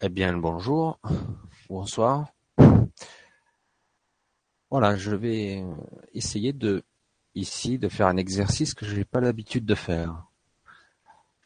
Eh 0.00 0.08
bien, 0.08 0.36
bonjour, 0.36 1.00
bonsoir. 1.68 2.28
Voilà, 4.70 4.96
je 4.96 5.16
vais 5.16 5.64
essayer 6.14 6.52
de, 6.52 6.84
ici, 7.34 7.78
de 7.78 7.88
faire 7.88 8.06
un 8.06 8.16
exercice 8.16 8.74
que 8.74 8.86
je 8.86 8.94
n'ai 8.94 9.04
pas 9.04 9.18
l'habitude 9.20 9.64
de 9.64 9.74
faire. 9.74 10.24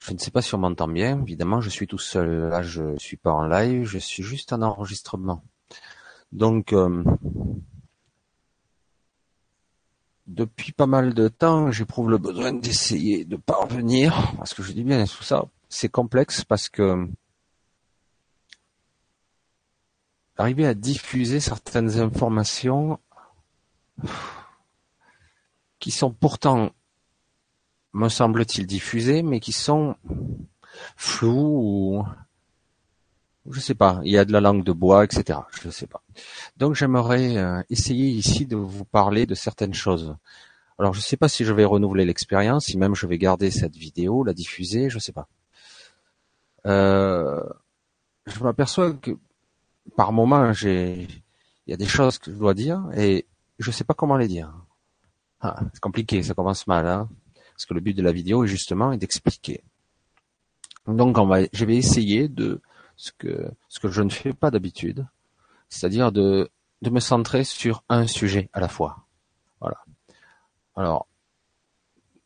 Je 0.01 0.13
ne 0.13 0.19
sais 0.19 0.31
pas 0.31 0.43
si 0.43 0.55
on 0.55 0.59
m'entend 0.59 0.87
bien. 0.87 1.23
Évidemment, 1.23 1.63
je 1.63 1.71
suis 1.71 1.87
tout 1.87 1.97
seul. 1.97 2.51
Là, 2.51 2.61
je 2.61 2.95
suis 2.99 3.17
pas 3.17 3.33
en 3.33 3.47
live, 3.47 3.85
je 3.85 3.97
suis 3.97 4.23
juste 4.23 4.53
en 4.53 4.61
enregistrement. 4.61 5.43
Donc, 6.31 6.75
euh, 6.75 7.03
depuis 10.27 10.73
pas 10.73 10.87
mal 10.87 11.15
de 11.15 11.29
temps, 11.29 11.71
j'éprouve 11.71 12.11
le 12.11 12.19
besoin 12.19 12.53
d'essayer 12.53 13.25
de 13.25 13.37
parvenir, 13.37 14.35
parce 14.37 14.53
que 14.53 14.63
je 14.63 14.73
dis 14.73 14.85
bien 14.85 15.03
tout 15.07 15.23
ça, 15.23 15.47
c'est 15.71 15.89
complexe 15.89 16.45
parce 16.45 16.69
que 16.69 17.09
arriver 20.37 20.67
à 20.67 20.75
diffuser 20.75 21.41
certaines 21.41 21.99
informations 22.01 22.99
qui 25.79 25.91
sont 25.91 26.13
pourtant, 26.13 26.71
me 27.93 28.09
semble-t-il, 28.09 28.67
diffusées, 28.67 29.23
mais 29.23 29.41
qui 29.41 29.53
sont 29.53 29.97
floues 30.97 31.59
ou 31.61 32.05
je 33.51 33.61
sais 33.61 33.75
pas, 33.75 34.01
il 34.05 34.13
y 34.13 34.19
a 34.19 34.25
de 34.25 34.33
la 34.33 34.41
langue 34.41 34.63
de 34.63 34.73
bois, 34.73 35.05
etc. 35.05 35.41
Je 35.63 35.71
sais 35.71 35.87
pas. 35.89 36.03
Donc 36.57 36.75
j'aimerais 36.75 37.37
euh, 37.37 37.61
essayer 37.71 38.09
ici 38.09 38.47
de 38.47 38.57
vous 38.57 38.85
parler 38.85 39.27
de 39.27 39.35
certaines 39.35 39.75
choses. 39.75 40.15
Alors 40.79 40.95
je 40.95 41.01
sais 41.01 41.17
pas 41.17 41.29
si 41.29 41.45
je 41.45 41.53
vais 41.53 41.65
renouveler 41.65 42.05
l'expérience, 42.05 42.67
si 42.67 42.79
même 42.79 42.95
je 42.95 43.07
vais 43.07 43.19
garder 43.19 43.51
cette 43.51 43.77
vidéo, 43.77 44.23
la 44.23 44.33
diffuser, 44.33 44.91
je 44.91 44.99
sais 44.99 45.13
pas. 45.13 45.29
Euh, 46.67 47.43
je 48.27 48.43
m'aperçois 48.45 48.93
que 48.93 49.11
par 49.97 50.13
moment, 50.13 50.53
il 50.63 51.09
y 51.67 51.73
a 51.73 51.77
des 51.77 51.87
choses 51.87 52.19
que 52.19 52.33
je 52.33 52.37
dois 52.37 52.55
dire 52.55 52.83
et 52.97 53.27
je 53.59 53.71
sais 53.71 53.85
pas 53.85 53.95
comment 53.95 54.17
les 54.17 54.29
dire. 54.29 54.53
Ah, 55.41 55.61
c'est 55.73 55.81
compliqué, 55.81 56.23
ça 56.23 56.35
commence 56.35 56.67
mal, 56.67 56.87
hein, 56.87 57.09
parce 57.53 57.67
que 57.67 57.75
le 57.75 57.81
but 57.81 57.97
de 57.97 58.03
la 58.03 58.13
vidéo 58.13 58.45
est 58.45 58.49
justement 58.49 58.95
d'expliquer. 58.97 59.65
Donc, 60.87 61.19
on 61.19 61.27
va, 61.27 61.41
je 61.53 61.65
vais 61.65 61.77
essayer 61.77 62.29
de 62.29 62.61
ce 62.97 63.13
que 63.13 63.51
ce 63.69 63.81
que 63.81 63.89
je 63.89 64.03
ne 64.03 64.11
fais 64.11 64.33
pas 64.33 64.51
d'habitude, 64.51 65.07
c'est-à-dire 65.69 66.13
de 66.13 66.51
de 66.83 66.91
me 66.91 67.01
centrer 67.01 67.45
sur 67.45 67.85
un 67.89 68.07
sujet 68.07 68.51
à 68.53 68.61
la 68.61 68.69
fois. 68.69 69.07
Voilà. 69.61 69.79
Alors, 70.75 71.07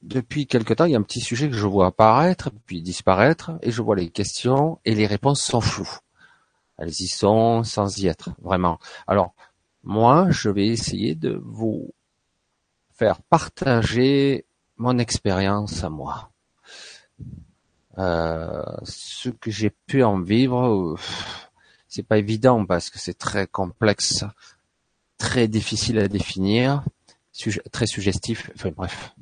depuis 0.02 0.46
quelque 0.46 0.72
temps, 0.72 0.84
il 0.84 0.92
y 0.92 0.94
a 0.94 0.98
un 0.98 1.02
petit 1.02 1.20
sujet 1.20 1.48
que 1.48 1.56
je 1.56 1.66
vois 1.66 1.86
apparaître, 1.86 2.50
puis 2.66 2.80
disparaître, 2.80 3.52
et 3.62 3.70
je 3.70 3.82
vois 3.82 3.96
les 3.96 4.10
questions 4.10 4.78
et 4.84 4.94
les 4.94 5.06
réponses 5.06 5.42
sont 5.42 5.60
floues. 5.60 5.98
Elles 6.78 6.90
y 7.00 7.08
sont 7.08 7.64
sans 7.64 7.98
y 7.98 8.06
être, 8.06 8.30
vraiment. 8.42 8.78
Alors, 9.06 9.34
moi, 9.82 10.26
je 10.30 10.50
vais 10.50 10.66
essayer 10.66 11.14
de 11.14 11.40
vous 11.44 11.94
faire 12.92 13.20
partager 13.22 14.44
mon 14.76 14.98
expérience 14.98 15.84
à 15.84 15.90
moi. 15.90 16.30
Euh, 17.98 18.62
ce 18.84 19.30
que 19.30 19.50
j'ai 19.50 19.70
pu 19.70 20.02
en 20.02 20.20
vivre, 20.20 20.96
c'est 21.88 22.02
pas 22.02 22.18
évident 22.18 22.66
parce 22.66 22.90
que 22.90 22.98
c'est 22.98 23.16
très 23.16 23.46
complexe, 23.46 24.24
très 25.16 25.48
difficile 25.48 25.98
à 25.98 26.08
définir, 26.08 26.84
très 27.72 27.86
suggestif. 27.86 28.50
Enfin 28.54 28.70
bref, 28.76 29.14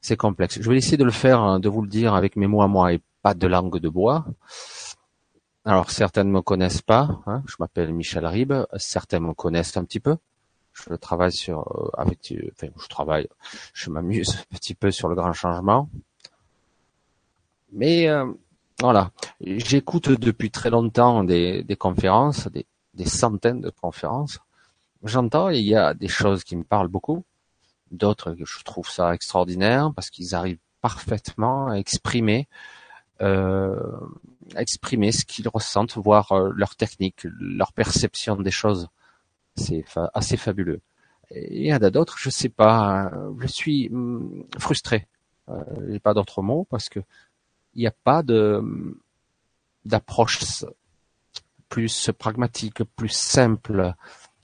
c'est 0.00 0.16
complexe. 0.16 0.58
Je 0.60 0.68
vais 0.68 0.76
essayer 0.76 0.98
de 0.98 1.04
le 1.04 1.12
faire, 1.12 1.60
de 1.60 1.68
vous 1.68 1.82
le 1.82 1.88
dire 1.88 2.14
avec 2.14 2.36
mes 2.36 2.46
mots 2.46 2.62
à 2.62 2.68
moi 2.68 2.92
et 2.92 3.00
pas 3.22 3.34
de 3.34 3.46
langue 3.46 3.78
de 3.78 3.88
bois. 3.88 4.26
Alors 5.64 5.90
certains 5.90 6.24
ne 6.24 6.30
me 6.30 6.42
connaissent 6.42 6.82
pas, 6.82 7.20
hein, 7.26 7.42
je 7.46 7.54
m'appelle 7.60 7.92
Michel 7.92 8.26
Ribes, 8.26 8.66
certains 8.76 9.20
me 9.20 9.32
connaissent 9.32 9.76
un 9.76 9.84
petit 9.84 10.00
peu. 10.00 10.16
Je 10.72 10.94
travaille 10.94 11.32
sur 11.32 11.60
euh, 11.60 11.90
avec 11.96 12.34
enfin 12.52 12.72
je 12.76 12.88
travaille, 12.88 13.28
je 13.72 13.90
m'amuse 13.90 14.30
un 14.52 14.56
petit 14.56 14.74
peu 14.74 14.90
sur 14.90 15.08
le 15.08 15.14
grand 15.14 15.32
changement. 15.32 15.88
Mais 17.72 18.08
euh, 18.08 18.26
voilà, 18.80 19.12
j'écoute 19.40 20.08
depuis 20.10 20.50
très 20.50 20.70
longtemps 20.70 21.22
des, 21.22 21.64
conférences, 21.78 22.48
des, 22.48 22.66
des 22.94 23.06
centaines 23.06 23.60
de 23.60 23.70
conférences. 23.70 24.40
J'entends, 25.04 25.48
il 25.48 25.64
y 25.64 25.76
a 25.76 25.94
des 25.94 26.08
choses 26.08 26.42
qui 26.42 26.56
me 26.56 26.64
parlent 26.64 26.88
beaucoup, 26.88 27.24
d'autres 27.92 28.32
que 28.32 28.44
je 28.44 28.64
trouve 28.64 28.88
ça 28.88 29.14
extraordinaire 29.14 29.92
parce 29.94 30.10
qu'ils 30.10 30.34
arrivent 30.34 30.58
parfaitement 30.80 31.68
à 31.68 31.76
exprimer 31.76 32.48
euh, 32.50 32.81
exprimer 34.56 35.12
ce 35.12 35.24
qu'ils 35.24 35.48
ressentent, 35.48 35.96
voir 35.96 36.32
euh, 36.32 36.50
leur 36.54 36.76
technique, 36.76 37.24
leur 37.38 37.72
perception 37.72 38.36
des 38.36 38.50
choses. 38.50 38.88
C'est 39.54 39.84
assez 40.14 40.36
fabuleux. 40.36 40.80
Et 41.30 41.60
il 41.60 41.66
y 41.66 41.74
en 41.74 41.82
a 41.82 41.90
d'autres, 41.90 42.16
je 42.18 42.30
sais 42.30 42.48
pas, 42.48 43.10
je 43.38 43.46
suis 43.46 43.88
hum, 43.92 44.44
frustré. 44.58 45.06
Euh, 45.48 45.62
J'ai 45.90 46.00
pas 46.00 46.14
d'autres 46.14 46.42
mots 46.42 46.66
parce 46.70 46.88
que 46.88 47.00
il 47.74 47.80
n'y 47.80 47.86
a 47.86 47.94
pas 48.04 48.22
de 48.22 48.62
d'approche 49.84 50.64
plus 51.68 52.10
pragmatique, 52.18 52.84
plus 52.96 53.08
simple, 53.08 53.94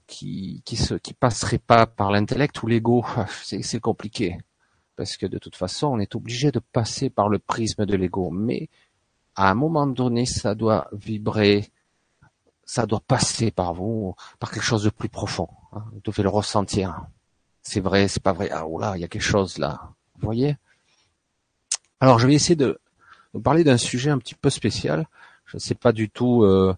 qui 0.07 0.63
qui 0.65 0.77
se 0.77 0.95
qui 0.95 1.15
passerait 1.15 1.59
pas 1.59 1.87
par 1.87 2.11
l'intellect 2.11 2.63
ou 2.63 2.67
l'ego. 2.67 3.05
C'est 3.43 3.81
compliqué 3.81 4.39
parce 4.99 5.17
que 5.17 5.27
de 5.27 5.39
toute 5.39 5.55
façon, 5.55 5.87
on 5.87 6.01
est 6.01 6.17
obligé 6.17 6.51
de 6.51 6.59
passer 6.59 7.09
par 7.09 7.29
le 7.29 7.39
prisme 7.39 7.87
de 7.87 7.95
l'ego. 7.95 8.31
Mais 8.31 8.69
à 9.37 9.49
un 9.49 9.55
moment 9.55 9.87
donné, 9.87 10.27
ça 10.27 10.57
doit 10.57 10.89
vibrer, 10.93 11.71
ça 12.65 12.85
doit 12.85 13.01
passer 13.07 13.53
par 13.53 13.75
vous, 13.75 14.17
par 14.41 14.51
quelque 14.51 14.65
chose 14.65 14.83
de 14.83 14.91
plus 14.91 15.09
profond. 15.09 15.49
Hein. 15.73 15.85
Vous 15.93 16.01
devez 16.05 16.25
le 16.25 16.29
ressentir. 16.29 17.07
C'est 17.63 17.79
vrai, 17.79 18.09
c'est 18.09 18.23
pas 18.23 18.33
vrai. 18.33 18.51
Ah 18.51 18.65
là, 18.81 18.95
il 18.97 19.01
y 19.01 19.05
a 19.05 19.09
quelque 19.09 19.23
chose 19.23 19.59
là. 19.59 19.93
Vous 20.17 20.27
voyez? 20.27 20.57
Alors, 22.01 22.19
je 22.19 22.27
vais 22.27 22.35
essayer 22.35 22.57
de 22.57 22.81
vous 23.33 23.41
parler 23.41 23.63
d'un 23.63 23.79
sujet 23.79 24.11
un 24.11 24.19
petit 24.19 24.35
peu 24.35 24.51
spécial. 24.51 25.07
Je 25.45 25.59
ne 25.59 25.61
sais 25.61 25.77
pas 25.77 25.93
du 25.93 26.11
tout 26.11 26.43
euh, 26.43 26.75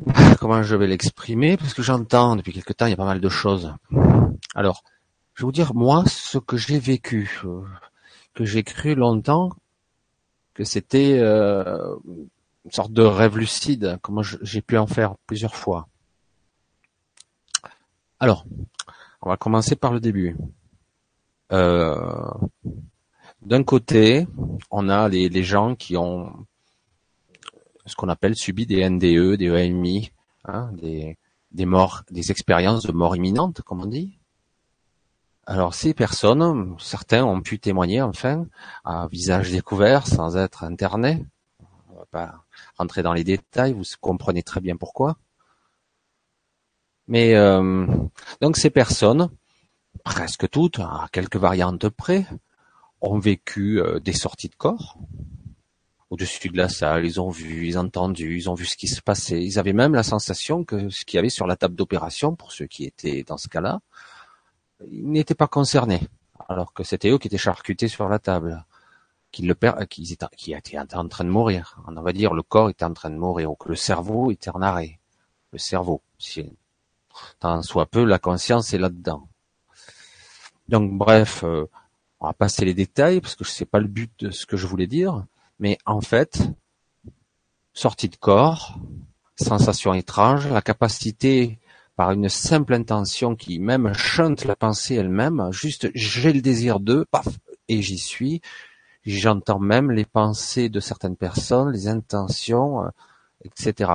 comment 0.40 0.64
je 0.64 0.74
vais 0.74 0.88
l'exprimer, 0.88 1.56
parce 1.56 1.74
que 1.74 1.82
j'entends 1.82 2.34
depuis 2.34 2.52
quelque 2.52 2.72
temps, 2.72 2.86
il 2.86 2.90
y 2.90 2.94
a 2.94 2.96
pas 2.96 3.04
mal 3.04 3.20
de 3.20 3.28
choses. 3.28 3.72
Alors, 4.56 4.82
je 5.42 5.46
vais 5.46 5.48
vous 5.48 5.52
dire 5.52 5.74
moi 5.74 6.04
ce 6.06 6.38
que 6.38 6.56
j'ai 6.56 6.78
vécu, 6.78 7.40
euh, 7.44 7.64
que 8.32 8.44
j'ai 8.44 8.62
cru 8.62 8.94
longtemps 8.94 9.50
que 10.54 10.62
c'était 10.62 11.18
euh, 11.18 11.96
une 12.64 12.70
sorte 12.70 12.92
de 12.92 13.02
rêve 13.02 13.36
lucide, 13.36 13.98
comme 14.02 14.22
j'ai 14.22 14.62
pu 14.62 14.78
en 14.78 14.86
faire 14.86 15.16
plusieurs 15.26 15.56
fois. 15.56 15.88
Alors, 18.20 18.46
on 19.20 19.30
va 19.30 19.36
commencer 19.36 19.74
par 19.74 19.92
le 19.92 19.98
début. 19.98 20.36
Euh, 21.50 22.30
d'un 23.40 23.64
côté, 23.64 24.28
on 24.70 24.88
a 24.88 25.08
les, 25.08 25.42
gens 25.42 25.74
qui 25.74 25.96
ont 25.96 26.46
ce 27.84 27.96
qu'on 27.96 28.08
appelle 28.08 28.36
subi 28.36 28.64
des 28.64 28.88
NDE, 28.88 29.38
des 29.38 29.48
EMI, 29.48 30.12
hein, 30.44 30.70
des, 30.74 31.18
des 31.50 31.66
morts, 31.66 32.04
des 32.12 32.30
expériences 32.30 32.86
de 32.86 32.92
mort 32.92 33.16
imminente, 33.16 33.62
comme 33.62 33.80
on 33.80 33.86
dit. 33.86 34.20
Alors 35.44 35.74
ces 35.74 35.92
personnes, 35.92 36.76
certains 36.78 37.24
ont 37.24 37.40
pu 37.40 37.58
témoigner 37.58 38.00
enfin 38.00 38.46
à 38.84 39.08
visage 39.08 39.50
découvert 39.50 40.06
sans 40.06 40.36
être 40.36 40.62
internés. 40.64 41.24
On 41.90 41.98
va 41.98 42.06
pas 42.06 42.44
rentrer 42.76 43.02
dans 43.02 43.12
les 43.12 43.24
détails, 43.24 43.72
vous 43.72 43.84
comprenez 44.00 44.42
très 44.42 44.60
bien 44.60 44.76
pourquoi. 44.76 45.16
Mais 47.08 47.34
euh, 47.34 47.86
donc 48.40 48.56
ces 48.56 48.70
personnes, 48.70 49.30
presque 50.04 50.48
toutes, 50.48 50.78
à 50.78 51.08
quelques 51.10 51.36
variantes 51.36 51.88
près, 51.88 52.24
ont 53.00 53.18
vécu 53.18 53.80
euh, 53.80 53.98
des 53.98 54.12
sorties 54.12 54.48
de 54.48 54.54
corps 54.54 54.96
au-dessus 56.12 56.50
de 56.50 56.58
la 56.58 56.68
salle, 56.68 57.06
ils 57.06 57.22
ont 57.22 57.30
vu, 57.30 57.66
ils 57.66 57.78
ont 57.78 57.84
entendu, 57.84 58.36
ils 58.36 58.50
ont 58.50 58.54
vu 58.54 58.66
ce 58.66 58.76
qui 58.76 58.86
se 58.86 59.00
passait. 59.00 59.42
Ils 59.42 59.58
avaient 59.58 59.72
même 59.72 59.94
la 59.94 60.02
sensation 60.02 60.62
que 60.62 60.90
ce 60.90 61.06
qu'il 61.06 61.16
y 61.16 61.18
avait 61.18 61.30
sur 61.30 61.46
la 61.46 61.56
table 61.56 61.74
d'opération, 61.74 62.36
pour 62.36 62.52
ceux 62.52 62.66
qui 62.66 62.84
étaient 62.84 63.22
dans 63.22 63.38
ce 63.38 63.48
cas-là, 63.48 63.80
ils 64.90 65.08
n'étaient 65.10 65.34
pas 65.34 65.46
concernés, 65.48 66.00
alors 66.48 66.72
que 66.72 66.84
c'était 66.84 67.10
eux 67.10 67.18
qui 67.18 67.28
étaient 67.28 67.38
charcutés 67.38 67.88
sur 67.88 68.08
la 68.08 68.18
table, 68.18 68.64
qui 69.30 69.42
le 69.42 69.54
qui 69.86 70.52
étaient, 70.52 70.78
en 70.78 71.08
train 71.08 71.24
de 71.24 71.30
mourir. 71.30 71.78
On 71.86 72.00
va 72.00 72.12
dire 72.12 72.34
le 72.34 72.42
corps 72.42 72.70
était 72.70 72.84
en 72.84 72.92
train 72.92 73.10
de 73.10 73.16
mourir, 73.16 73.50
ou 73.50 73.54
que 73.54 73.68
le 73.68 73.76
cerveau 73.76 74.30
était 74.30 74.50
en 74.50 74.62
arrêt. 74.62 74.98
Le 75.52 75.58
cerveau, 75.58 76.02
si 76.18 76.52
tant 77.40 77.62
soit 77.62 77.86
peu, 77.86 78.04
la 78.04 78.18
conscience 78.18 78.72
est 78.72 78.78
là-dedans. 78.78 79.28
Donc 80.68 80.92
bref, 80.92 81.44
euh, 81.44 81.66
on 82.20 82.26
va 82.26 82.32
passer 82.32 82.64
les 82.64 82.74
détails 82.74 83.20
parce 83.20 83.34
que 83.34 83.44
sais 83.44 83.66
pas 83.66 83.80
le 83.80 83.88
but 83.88 84.12
de 84.20 84.30
ce 84.30 84.46
que 84.46 84.56
je 84.56 84.66
voulais 84.66 84.86
dire, 84.86 85.24
mais 85.58 85.76
en 85.86 86.00
fait, 86.00 86.42
sortie 87.74 88.08
de 88.08 88.16
corps, 88.16 88.78
sensation 89.36 89.92
étrange, 89.94 90.46
la 90.48 90.62
capacité 90.62 91.58
par 91.96 92.12
une 92.12 92.28
simple 92.28 92.74
intention 92.74 93.36
qui 93.36 93.58
même 93.58 93.92
chante 93.94 94.44
la 94.44 94.56
pensée 94.56 94.94
elle-même, 94.94 95.48
juste 95.52 95.90
j'ai 95.94 96.32
le 96.32 96.40
désir 96.40 96.80
de, 96.80 97.06
paf, 97.10 97.26
et 97.68 97.82
j'y 97.82 97.98
suis. 97.98 98.40
J'entends 99.04 99.58
même 99.58 99.90
les 99.90 100.04
pensées 100.04 100.68
de 100.68 100.80
certaines 100.80 101.16
personnes, 101.16 101.72
les 101.72 101.88
intentions, 101.88 102.84
euh, 102.84 102.88
etc. 103.44 103.92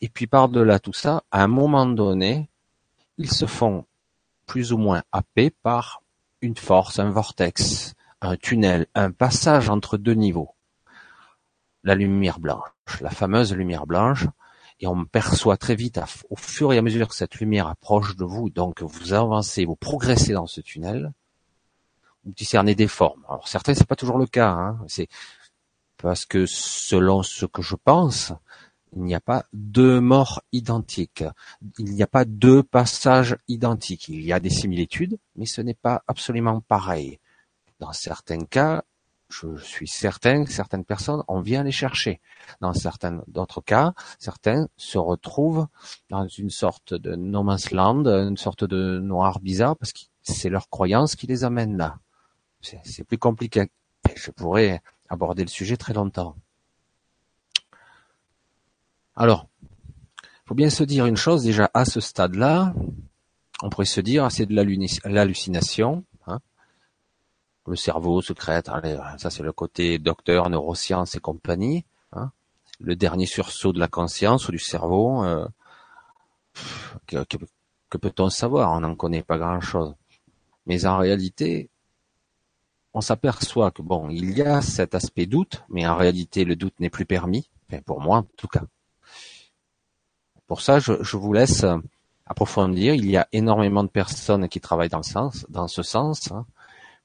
Et 0.00 0.08
puis 0.08 0.26
par-delà 0.26 0.78
tout 0.78 0.92
ça, 0.92 1.22
à 1.30 1.42
un 1.42 1.48
moment 1.48 1.86
donné, 1.86 2.48
ils 3.18 3.30
se 3.30 3.46
font 3.46 3.84
plus 4.46 4.72
ou 4.72 4.78
moins 4.78 5.02
happer 5.12 5.50
par 5.50 6.02
une 6.40 6.56
force, 6.56 6.98
un 6.98 7.10
vortex, 7.10 7.94
un 8.20 8.36
tunnel, 8.36 8.86
un 8.94 9.10
passage 9.10 9.70
entre 9.70 9.96
deux 9.96 10.14
niveaux. 10.14 10.50
La 11.82 11.94
lumière 11.94 12.38
blanche, 12.38 13.00
la 13.00 13.10
fameuse 13.10 13.54
lumière 13.54 13.86
blanche, 13.86 14.26
et 14.80 14.86
on 14.86 15.04
perçoit 15.04 15.56
très 15.56 15.74
vite, 15.74 16.00
au 16.30 16.36
fur 16.36 16.72
et 16.72 16.78
à 16.78 16.82
mesure 16.82 17.08
que 17.08 17.14
cette 17.14 17.36
lumière 17.36 17.68
approche 17.68 18.16
de 18.16 18.24
vous, 18.24 18.50
donc 18.50 18.82
vous 18.82 19.12
avancez, 19.12 19.64
vous 19.64 19.76
progressez 19.76 20.32
dans 20.32 20.46
ce 20.46 20.60
tunnel, 20.60 21.12
vous 22.24 22.32
discernez 22.32 22.74
des 22.74 22.88
formes. 22.88 23.24
Alors 23.28 23.48
certains, 23.48 23.74
c'est 23.74 23.86
pas 23.86 23.96
toujours 23.96 24.18
le 24.18 24.26
cas, 24.26 24.50
hein. 24.50 24.78
c'est 24.88 25.08
parce 25.96 26.26
que 26.26 26.44
selon 26.46 27.22
ce 27.22 27.46
que 27.46 27.62
je 27.62 27.76
pense, 27.76 28.32
il 28.96 29.02
n'y 29.02 29.14
a 29.14 29.20
pas 29.20 29.44
deux 29.52 30.00
morts 30.00 30.42
identiques. 30.52 31.24
Il 31.78 31.86
n'y 31.86 32.02
a 32.02 32.06
pas 32.06 32.24
deux 32.24 32.62
passages 32.62 33.36
identiques. 33.48 34.08
Il 34.08 34.22
y 34.22 34.32
a 34.32 34.40
des 34.40 34.50
similitudes, 34.50 35.18
mais 35.36 35.46
ce 35.46 35.60
n'est 35.60 35.74
pas 35.74 36.02
absolument 36.06 36.60
pareil. 36.60 37.18
Dans 37.80 37.92
certains 37.92 38.44
cas, 38.44 38.84
je 39.34 39.56
suis 39.56 39.88
certain 39.88 40.44
que 40.44 40.52
certaines 40.52 40.84
personnes, 40.84 41.22
on 41.28 41.40
vient 41.40 41.62
les 41.62 41.72
chercher. 41.72 42.20
Dans 42.60 42.72
certains 42.72 43.22
d'autres 43.26 43.60
cas, 43.60 43.94
certains 44.18 44.68
se 44.76 44.98
retrouvent 44.98 45.66
dans 46.10 46.26
une 46.28 46.50
sorte 46.50 46.94
de 46.94 47.14
no 47.16 47.42
man's 47.42 47.70
land, 47.70 48.06
une 48.06 48.36
sorte 48.36 48.64
de 48.64 48.98
noir 48.98 49.40
bizarre, 49.40 49.76
parce 49.76 49.92
que 49.92 50.00
c'est 50.22 50.48
leur 50.48 50.68
croyance 50.68 51.16
qui 51.16 51.26
les 51.26 51.44
amène 51.44 51.76
là. 51.76 51.98
C'est 52.60 53.04
plus 53.04 53.18
compliqué. 53.18 53.70
Je 54.14 54.30
pourrais 54.30 54.80
aborder 55.08 55.42
le 55.42 55.48
sujet 55.48 55.76
très 55.76 55.92
longtemps. 55.92 56.36
Alors, 59.16 59.48
faut 60.46 60.54
bien 60.54 60.70
se 60.70 60.84
dire 60.84 61.06
une 61.06 61.16
chose 61.16 61.44
déjà 61.44 61.70
à 61.74 61.84
ce 61.84 62.00
stade-là, 62.00 62.74
on 63.62 63.70
pourrait 63.70 63.86
se 63.86 64.00
dire 64.00 64.30
c'est 64.30 64.46
de 64.46 64.54
l'hallucination. 64.54 66.04
Le 67.66 67.76
cerveau 67.76 68.20
secrète, 68.20 68.70
ça 69.18 69.30
c'est 69.30 69.42
le 69.42 69.52
côté 69.52 69.98
docteur, 69.98 70.50
neurosciences 70.50 71.14
et 71.14 71.20
compagnie, 71.20 71.84
hein. 72.12 72.30
le 72.80 72.96
dernier 72.96 73.26
sursaut 73.26 73.72
de 73.72 73.78
la 73.78 73.88
conscience 73.88 74.48
ou 74.48 74.52
du 74.52 74.58
cerveau, 74.58 75.24
euh, 75.24 75.46
que, 77.06 77.96
peut-on 77.96 78.28
savoir? 78.28 78.72
On 78.72 78.80
n'en 78.80 78.94
connaît 78.94 79.22
pas 79.22 79.38
grand-chose. 79.38 79.94
Mais 80.66 80.84
en 80.86 80.98
réalité, 80.98 81.70
on 82.92 83.00
s'aperçoit 83.00 83.70
que 83.70 83.82
bon, 83.82 84.08
il 84.08 84.36
y 84.36 84.42
a 84.42 84.60
cet 84.60 84.94
aspect 84.94 85.26
doute, 85.26 85.64
mais 85.68 85.86
en 85.86 85.96
réalité 85.96 86.44
le 86.44 86.56
doute 86.56 86.78
n'est 86.80 86.90
plus 86.90 87.06
permis, 87.06 87.50
pour 87.86 88.00
moi 88.00 88.18
en 88.18 88.26
tout 88.36 88.48
cas. 88.48 88.62
Pour 90.46 90.60
ça, 90.60 90.78
je, 90.78 91.16
vous 91.16 91.32
laisse 91.32 91.64
approfondir. 92.26 92.94
Il 92.94 93.10
y 93.10 93.16
a 93.16 93.26
énormément 93.32 93.82
de 93.82 93.88
personnes 93.88 94.48
qui 94.48 94.60
travaillent 94.60 94.90
dans, 94.90 94.98
le 94.98 95.02
sens, 95.02 95.46
dans 95.48 95.68
ce 95.68 95.82
sens, 95.82 96.30
hein, 96.30 96.46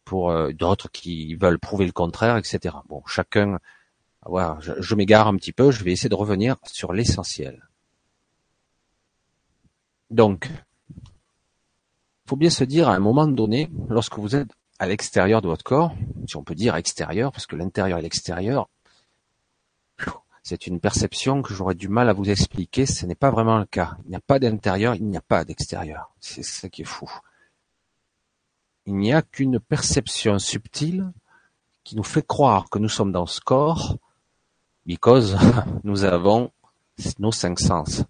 pour 0.05 0.31
euh, 0.31 0.51
d'autres 0.51 0.89
qui 0.91 1.35
veulent 1.35 1.59
prouver 1.59 1.85
le 1.85 1.91
contraire, 1.91 2.37
etc. 2.37 2.75
Bon, 2.87 3.03
chacun, 3.05 3.59
voilà, 4.25 4.57
je, 4.61 4.73
je 4.79 4.95
m'égare 4.95 5.27
un 5.27 5.35
petit 5.35 5.51
peu. 5.51 5.71
Je 5.71 5.83
vais 5.83 5.91
essayer 5.91 6.09
de 6.09 6.15
revenir 6.15 6.55
sur 6.65 6.93
l'essentiel. 6.93 7.69
Donc, 10.09 10.49
faut 12.25 12.35
bien 12.35 12.49
se 12.49 12.63
dire 12.63 12.89
à 12.89 12.95
un 12.95 12.99
moment 12.99 13.27
donné, 13.27 13.69
lorsque 13.89 14.17
vous 14.17 14.35
êtes 14.35 14.49
à 14.79 14.87
l'extérieur 14.87 15.41
de 15.41 15.47
votre 15.47 15.63
corps, 15.63 15.93
si 16.27 16.37
on 16.37 16.43
peut 16.43 16.55
dire 16.55 16.75
extérieur, 16.75 17.31
parce 17.31 17.45
que 17.45 17.55
l'intérieur 17.55 17.99
et 17.99 18.01
l'extérieur, 18.01 18.69
c'est 20.43 20.67
une 20.67 20.79
perception 20.79 21.41
que 21.41 21.53
j'aurais 21.53 21.75
du 21.75 21.89
mal 21.89 22.09
à 22.09 22.13
vous 22.13 22.29
expliquer, 22.29 22.85
ce 22.85 23.05
n'est 23.05 23.15
pas 23.15 23.29
vraiment 23.29 23.59
le 23.59 23.65
cas. 23.65 23.97
Il 24.05 24.11
n'y 24.11 24.15
a 24.15 24.21
pas 24.21 24.39
d'intérieur, 24.39 24.95
il 24.95 25.05
n'y 25.05 25.17
a 25.17 25.21
pas 25.21 25.45
d'extérieur. 25.45 26.11
C'est 26.19 26.43
ça 26.43 26.69
qui 26.69 26.83
est 26.83 26.85
fou. 26.85 27.09
Il 28.85 28.95
n'y 28.95 29.13
a 29.13 29.21
qu'une 29.21 29.59
perception 29.59 30.39
subtile 30.39 31.11
qui 31.83 31.95
nous 31.95 32.03
fait 32.03 32.25
croire 32.25 32.69
que 32.69 32.79
nous 32.79 32.89
sommes 32.89 33.11
dans 33.11 33.25
ce 33.25 33.41
corps, 33.41 33.97
because 34.85 35.37
nous 35.83 36.03
avons 36.03 36.51
nos 37.19 37.31
cinq 37.31 37.59
sens 37.59 38.03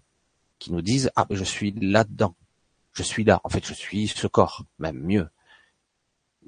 qui 0.58 0.72
nous 0.72 0.82
disent 0.82 1.10
ah 1.16 1.26
je 1.30 1.44
suis 1.44 1.72
là-dedans, 1.72 2.34
je 2.92 3.02
suis 3.02 3.24
là. 3.24 3.40
En 3.44 3.48
fait, 3.48 3.64
je 3.64 3.74
suis 3.74 4.08
ce 4.08 4.26
corps, 4.26 4.64
même 4.78 4.98
mieux. 4.98 5.28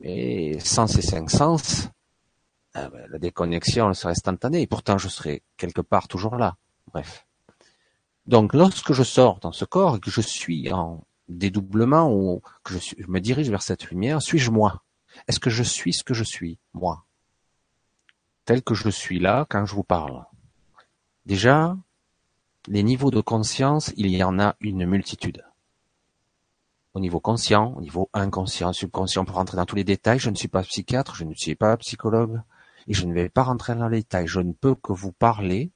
Mais 0.01 0.59
sans 0.61 0.87
ces 0.87 1.03
cinq 1.03 1.31
sens, 1.31 1.89
ah 2.75 2.89
ben, 2.89 3.07
la 3.11 3.19
déconnexion 3.19 3.93
serait 3.95 4.13
instantanée, 4.13 4.63
et 4.63 4.67
pourtant 4.67 4.99
je 4.99 5.09
serais 5.09 5.43
quelque 5.57 5.81
part 5.81 6.09
toujours 6.09 6.37
là. 6.37 6.57
Bref. 6.93 7.27
Donc 8.27 8.55
lorsque 8.55 8.93
je 8.93 9.03
sors 9.03 9.41
dans 9.41 9.53
ce 9.53 9.65
corps 9.65 9.97
et 9.97 10.01
que 10.01 10.11
je 10.11 10.21
suis 10.21 10.73
en 10.73 11.05
dédoublement 11.33 12.13
ou 12.13 12.43
que 12.65 12.75
je, 12.79 12.95
me 13.09 13.21
dirige 13.21 13.51
vers 13.51 13.63
cette 13.63 13.91
lumière, 13.91 14.23
suis-je 14.23 14.51
moi? 14.51 14.83
Est-ce 15.29 15.41
que 15.41 15.51
je 15.51 15.63
suis 15.63 15.93
ce 15.93 16.05
que 16.05 16.15
je 16.15 16.25
suis, 16.25 16.59
moi? 16.73 17.05
Tel 18.45 18.63
que 18.63 18.75
je 18.75 18.89
suis 18.89 19.19
là 19.19 19.47
quand 19.49 19.67
je 19.67 19.75
vous 19.75 19.85
parle. 19.85 20.25
Déjà, 21.27 21.77
les 22.67 22.83
niveaux 22.83 23.11
de 23.11 23.21
conscience, 23.21 23.93
il 23.97 24.09
y 24.09 24.23
en 24.23 24.39
a 24.39 24.57
une 24.61 24.87
multitude. 24.87 25.45
Au 26.95 27.01
niveau 27.01 27.21
conscient, 27.21 27.73
au 27.77 27.81
niveau 27.81 28.11
inconscient, 28.13 28.73
subconscient, 28.73 29.25
pour 29.25 29.37
rentrer 29.37 29.57
dans 29.57 29.65
tous 29.65 29.77
les 29.77 29.85
détails, 29.85 30.19
je 30.19 30.31
ne 30.31 30.35
suis 30.35 30.49
pas 30.49 30.63
psychiatre, 30.63 31.15
je 31.15 31.25
ne 31.25 31.35
suis 31.35 31.55
pas 31.55 31.77
psychologue, 31.79 32.43
et 32.87 32.95
je 32.95 33.07
ne 33.07 33.15
vais 33.15 33.29
pas 33.29 33.43
rentrer 33.43 33.75
dans 33.75 33.89
les 33.89 33.99
détails, 33.99 34.27
je 34.27 34.41
ne 34.41 34.53
peux 34.53 34.75
que 34.75 34.93
vous 34.93 35.13
parler 35.13 35.71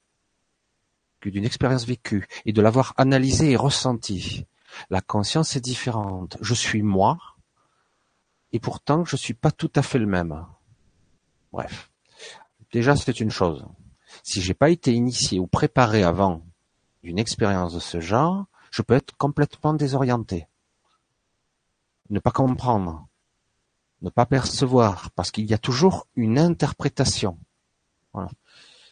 que 1.19 1.29
d'une 1.29 1.45
expérience 1.45 1.85
vécue 1.85 2.27
et 2.45 2.53
de 2.53 2.61
l'avoir 2.61 2.93
analysée 2.97 3.51
et 3.51 3.55
ressentie. 3.55 4.45
La 4.89 5.01
conscience 5.01 5.55
est 5.55 5.61
différente. 5.61 6.37
Je 6.41 6.53
suis 6.53 6.83
moi, 6.83 7.17
et 8.51 8.59
pourtant 8.59 9.05
je 9.05 9.15
suis 9.15 9.33
pas 9.33 9.51
tout 9.51 9.71
à 9.75 9.81
fait 9.81 9.99
le 9.99 10.05
même. 10.05 10.45
Bref. 11.51 11.91
Déjà, 12.71 12.95
c'est 12.95 13.19
une 13.19 13.31
chose. 13.31 13.65
Si 14.23 14.41
j'ai 14.41 14.53
pas 14.53 14.69
été 14.69 14.93
initié 14.93 15.39
ou 15.39 15.47
préparé 15.47 16.03
avant 16.03 16.43
d'une 17.03 17.19
expérience 17.19 17.73
de 17.73 17.79
ce 17.79 18.01
genre, 18.01 18.45
je 18.71 18.81
peux 18.81 18.95
être 18.95 19.15
complètement 19.17 19.73
désorienté. 19.73 20.47
Ne 22.09 22.19
pas 22.19 22.31
comprendre 22.31 23.07
ne 24.01 24.09
pas 24.09 24.25
percevoir, 24.25 25.11
parce 25.11 25.31
qu'il 25.31 25.45
y 25.45 25.53
a 25.53 25.57
toujours 25.57 26.07
une 26.15 26.37
interprétation. 26.37 27.37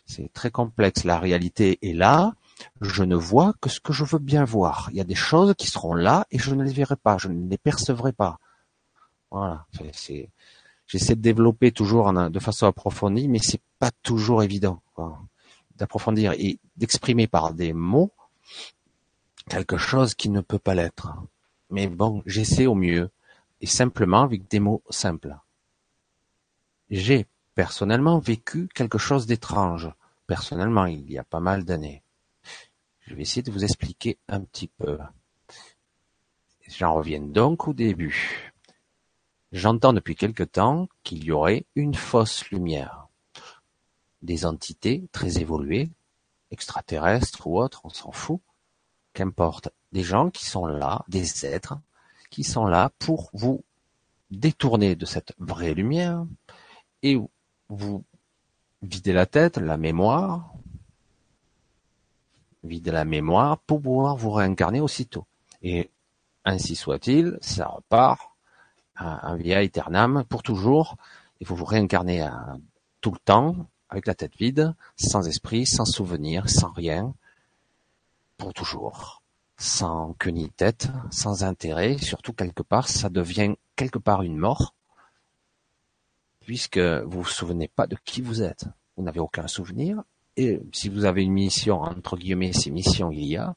C'est 0.06 0.32
très 0.34 0.52
complexe. 0.52 1.04
La 1.04 1.20
réalité 1.20 1.80
est 1.82 1.94
là. 1.94 2.34
Je 2.82 3.04
ne 3.04 3.16
vois 3.16 3.54
que 3.62 3.70
ce 3.70 3.80
que 3.80 3.94
je 3.94 4.04
veux 4.04 4.20
bien 4.20 4.44
voir. 4.44 4.90
Il 4.92 4.98
y 4.98 5.02
a 5.02 5.06
des 5.06 5.16
choses 5.16 5.54
qui 5.58 5.68
seront 5.68 5.94
là 5.94 6.26
et 6.32 6.40
je 6.40 6.54
ne 6.54 6.64
les 6.64 6.74
verrai 6.74 6.96
pas, 6.96 7.18
je 7.18 7.28
ne 7.28 7.50
les 7.50 7.58
percevrai 7.58 8.12
pas. 8.12 8.40
Voilà. 9.32 9.66
J'essaie 10.88 11.16
de 11.16 11.22
développer 11.22 11.72
toujours 11.72 12.12
de 12.14 12.40
façon 12.40 12.68
approfondie, 12.68 13.28
mais 13.28 13.40
c'est 13.40 13.62
pas 13.80 13.92
toujours 14.04 14.44
évident 14.44 14.82
d'approfondir 15.76 16.34
et 16.34 16.60
d'exprimer 16.78 17.28
par 17.28 17.54
des 17.54 17.74
mots 17.74 18.12
quelque 19.50 19.78
chose 19.78 20.16
qui 20.16 20.30
ne 20.30 20.42
peut 20.42 20.60
pas 20.60 20.76
l'être. 20.76 21.14
Mais 21.70 21.88
bon, 21.88 22.24
j'essaie 22.26 22.66
au 22.66 22.76
mieux 22.76 23.10
et 23.62 23.68
simplement 23.68 24.22
avec 24.22 24.48
des 24.48 24.60
mots 24.60 24.84
simples. 24.90 25.36
J'ai 26.90 27.26
personnellement 27.56 28.20
vécu 28.20 28.70
quelque 28.74 28.98
chose 28.98 29.26
d'étrange, 29.26 29.90
personnellement 30.28 30.86
il 30.86 31.12
y 31.12 31.18
a 31.18 31.24
pas 31.24 31.40
mal 31.40 31.66
d'années. 31.66 32.04
Je 33.06 33.14
vais 33.14 33.22
essayer 33.22 33.44
de 33.44 33.52
vous 33.52 33.64
expliquer 33.64 34.18
un 34.28 34.42
petit 34.42 34.68
peu. 34.68 34.98
J'en 36.68 36.96
reviens 36.96 37.22
donc 37.22 37.68
au 37.68 37.74
début. 37.74 38.52
J'entends 39.52 39.94
depuis 39.94 40.16
quelque 40.16 40.44
temps 40.44 40.90
qu'il 41.04 41.24
y 41.24 41.32
aurait 41.32 41.66
une 41.76 41.94
fausse 41.94 42.50
lumière. 42.50 43.08
Des 44.24 44.46
entités 44.46 45.08
très 45.12 45.38
évoluées, 45.40 45.92
extraterrestres 46.50 47.46
ou 47.46 47.62
autres, 47.62 47.82
on 47.84 47.90
s'en 47.90 48.12
fout, 48.12 48.42
qu'importe. 49.14 49.70
Des 49.92 50.04
gens 50.04 50.32
qui 50.32 50.46
sont 50.46 50.66
là, 50.66 51.06
des 51.08 51.46
êtres 51.46 51.78
qui 52.32 52.44
sont 52.44 52.66
là 52.66 52.92
pour 52.98 53.30
vous 53.34 53.64
détourner 54.32 54.96
de 54.96 55.06
cette 55.06 55.34
vraie 55.38 55.76
lumière 55.76 56.26
et 57.04 57.18
vous 57.70 58.04
vider 58.82 59.14
la 59.14 59.28
tête, 59.28 59.58
la 59.58 59.78
mémoire, 59.78 60.55
vider 62.66 62.92
la 62.92 63.06
mémoire 63.06 63.58
pour 63.60 63.82
pouvoir 63.82 64.16
vous 64.16 64.32
réincarner 64.32 64.80
aussitôt. 64.80 65.26
Et 65.62 65.90
ainsi 66.44 66.76
soit-il, 66.76 67.38
ça 67.42 67.68
repart 67.68 68.32
un 68.98 69.36
via 69.36 69.60
aeternam 69.60 70.24
pour 70.30 70.44
toujours. 70.44 70.96
Il 71.40 71.48
faut 71.48 71.56
vous 71.56 71.66
réincarner 71.66 72.28
tout 73.02 73.12
le 73.12 73.20
temps 73.20 73.56
avec 73.90 74.08
la 74.08 74.16
tête 74.16 74.36
vide, 74.36 74.74
sans 74.96 75.28
esprit, 75.28 75.66
sans 75.66 75.86
souvenir, 75.86 76.50
sans 76.50 76.72
rien, 76.72 77.14
pour 78.38 78.54
toujours 78.54 79.22
sans 79.58 80.14
queue 80.20 80.32
ni 80.32 80.50
tête, 80.50 80.90
sans 81.12 81.44
intérêt, 81.44 81.98
surtout 81.98 82.34
quelque 82.34 82.64
part, 82.64 82.88
ça 82.90 83.10
devient 83.10 83.56
quelque 83.76 84.00
part 84.00 84.22
une 84.22 84.38
mort, 84.38 84.76
puisque 86.42 86.78
vous 86.78 87.22
vous 87.22 87.30
souvenez 87.30 87.68
pas 87.68 87.88
de 87.88 87.96
qui 88.04 88.22
vous 88.22 88.42
êtes. 88.42 88.66
Vous 88.98 89.04
n'avez 89.04 89.20
aucun 89.20 89.48
souvenir, 89.48 90.04
Et 90.38 90.62
si 90.74 90.90
vous 90.90 91.06
avez 91.06 91.24
une 91.24 91.34
mission, 91.34 91.82
entre 91.82 92.18
guillemets, 92.18 92.54
ces 92.54 92.72
missions 92.72 93.12
il 93.12 93.26
y 93.26 93.38
a, 93.38 93.56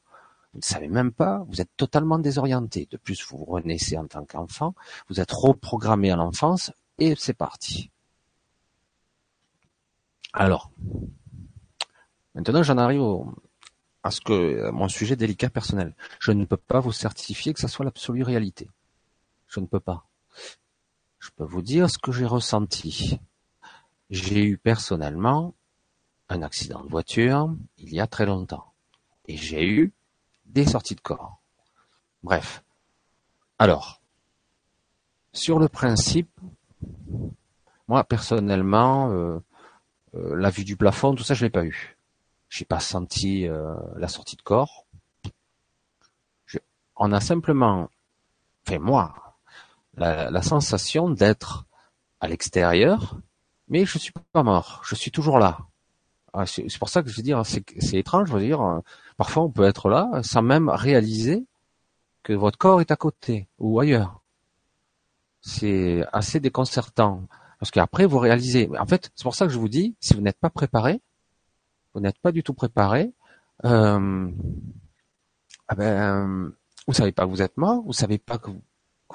vous 0.53 0.59
ne 0.59 0.63
savez 0.63 0.87
même 0.87 1.11
pas, 1.11 1.45
vous 1.47 1.61
êtes 1.61 1.69
totalement 1.77 2.17
désorienté. 2.17 2.87
De 2.89 2.97
plus, 2.97 3.23
vous 3.27 3.43
renaissez 3.45 3.97
en 3.97 4.07
tant 4.07 4.25
qu'enfant, 4.25 4.73
vous 5.09 5.19
êtes 5.19 5.31
reprogrammé 5.31 6.09
à 6.11 6.15
l'enfance, 6.15 6.71
et 6.97 7.15
c'est 7.15 7.33
parti. 7.33 7.91
Alors, 10.33 10.71
maintenant 12.35 12.61
j'en 12.63 12.77
arrive 12.77 13.01
à 14.03 14.11
ce 14.11 14.21
que 14.21 14.69
mon 14.71 14.87
sujet 14.87 15.15
délicat 15.15 15.49
personnel. 15.49 15.95
Je 16.19 16.31
ne 16.31 16.45
peux 16.45 16.57
pas 16.57 16.79
vous 16.79 16.91
certifier 16.91 17.53
que 17.53 17.59
ça 17.59 17.67
soit 17.67 17.85
l'absolue 17.85 18.23
réalité. 18.23 18.69
Je 19.47 19.59
ne 19.59 19.65
peux 19.65 19.79
pas. 19.79 20.07
Je 21.19 21.29
peux 21.35 21.43
vous 21.43 21.61
dire 21.61 21.89
ce 21.89 21.97
que 21.97 22.11
j'ai 22.11 22.25
ressenti. 22.25 23.19
J'ai 24.09 24.43
eu 24.43 24.57
personnellement 24.57 25.53
un 26.29 26.41
accident 26.41 26.83
de 26.83 26.89
voiture 26.89 27.55
il 27.77 27.93
y 27.93 27.99
a 27.99 28.07
très 28.07 28.25
longtemps. 28.25 28.73
Et 29.25 29.37
j'ai 29.37 29.67
eu 29.67 29.93
des 30.45 30.65
sorties 30.65 30.95
de 30.95 31.01
corps. 31.01 31.41
Bref. 32.23 32.63
Alors, 33.57 34.01
sur 35.33 35.59
le 35.59 35.67
principe, 35.67 36.31
moi 37.87 38.03
personnellement, 38.03 39.11
euh, 39.11 39.39
euh, 40.15 40.35
la 40.35 40.49
vue 40.49 40.63
du 40.63 40.77
plafond, 40.77 41.13
tout 41.13 41.23
ça, 41.23 41.33
je 41.33 41.45
l'ai 41.45 41.49
pas 41.49 41.65
eu. 41.65 41.97
J'ai 42.49 42.65
pas 42.65 42.79
senti 42.79 43.47
euh, 43.47 43.75
la 43.97 44.07
sortie 44.07 44.35
de 44.35 44.41
corps. 44.41 44.85
on 46.95 47.11
a 47.13 47.21
simplement, 47.21 47.89
fait 48.65 48.79
moi, 48.79 49.37
la, 49.95 50.41
sensation 50.41 51.09
d'être 51.09 51.65
à 52.19 52.27
l'extérieur, 52.27 53.17
mais 53.67 53.85
je 53.85 53.97
suis 53.97 54.11
pas 54.33 54.43
mort. 54.43 54.81
Je 54.83 54.95
suis 54.95 55.11
toujours 55.11 55.39
là. 55.39 55.59
Ah, 56.33 56.45
c'est 56.45 56.77
pour 56.77 56.89
ça 56.89 57.01
que 57.01 57.09
je 57.09 57.15
veux 57.15 57.23
dire, 57.23 57.43
c'est 57.45 57.97
étrange. 57.97 58.29
Je 58.29 58.33
veux 58.33 58.41
dire, 58.41 58.81
parfois 59.17 59.43
on 59.43 59.49
peut 59.49 59.63
être 59.63 59.89
là 59.89 60.09
sans 60.23 60.41
même 60.41 60.69
réaliser 60.69 61.45
que 62.23 62.33
votre 62.33 62.57
corps 62.57 62.81
est 62.81 62.91
à 62.91 62.95
côté 62.95 63.47
ou 63.57 63.79
ailleurs. 63.79 64.21
C'est 65.41 66.03
assez 66.11 66.39
déconcertant. 66.39 67.23
Parce 67.59 67.71
qu'après, 67.71 68.05
vous 68.05 68.19
réalisez. 68.19 68.69
En 68.79 68.85
fait, 68.85 69.11
c'est 69.15 69.23
pour 69.23 69.35
ça 69.35 69.45
que 69.45 69.51
je 69.51 69.59
vous 69.59 69.69
dis, 69.69 69.95
si 69.99 70.13
vous 70.13 70.21
n'êtes 70.21 70.39
pas 70.39 70.49
préparé, 70.49 71.01
vous 71.93 71.99
n'êtes 71.99 72.19
pas 72.19 72.31
du 72.31 72.43
tout 72.43 72.53
préparé, 72.53 73.11
euh, 73.65 74.31
ah 75.67 75.75
ben, 75.75 76.51
vous 76.87 76.93
savez 76.93 77.11
pas 77.11 77.25
que 77.25 77.29
vous 77.29 77.41
êtes 77.41 77.57
mort, 77.57 77.83
vous 77.83 77.93
savez 77.93 78.17
pas 78.17 78.37
que 78.37 78.49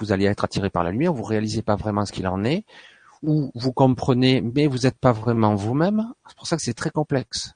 vous, 0.00 0.12
allez 0.12 0.26
être 0.26 0.44
attiré 0.44 0.71
par 0.71 0.85
la 0.85 0.90
lumière, 0.90 1.12
vous 1.12 1.23
réalisez 1.23 1.62
pas 1.62 1.76
vraiment 1.76 2.04
ce 2.04 2.12
qu'il 2.12 2.26
en 2.26 2.44
est, 2.44 2.64
ou 3.26 3.50
vous 3.54 3.73
comprenez, 3.73 4.40
mais 4.40 4.66
vous 4.66 4.78
n'êtes 4.78 4.99
pas 4.99 5.12
vraiment 5.12 5.54
vous-même. 5.54 6.12
C'est 6.28 6.37
pour 6.37 6.47
ça 6.47 6.57
que 6.57 6.62
c'est 6.62 6.75
très 6.75 6.90
complexe. 6.90 7.54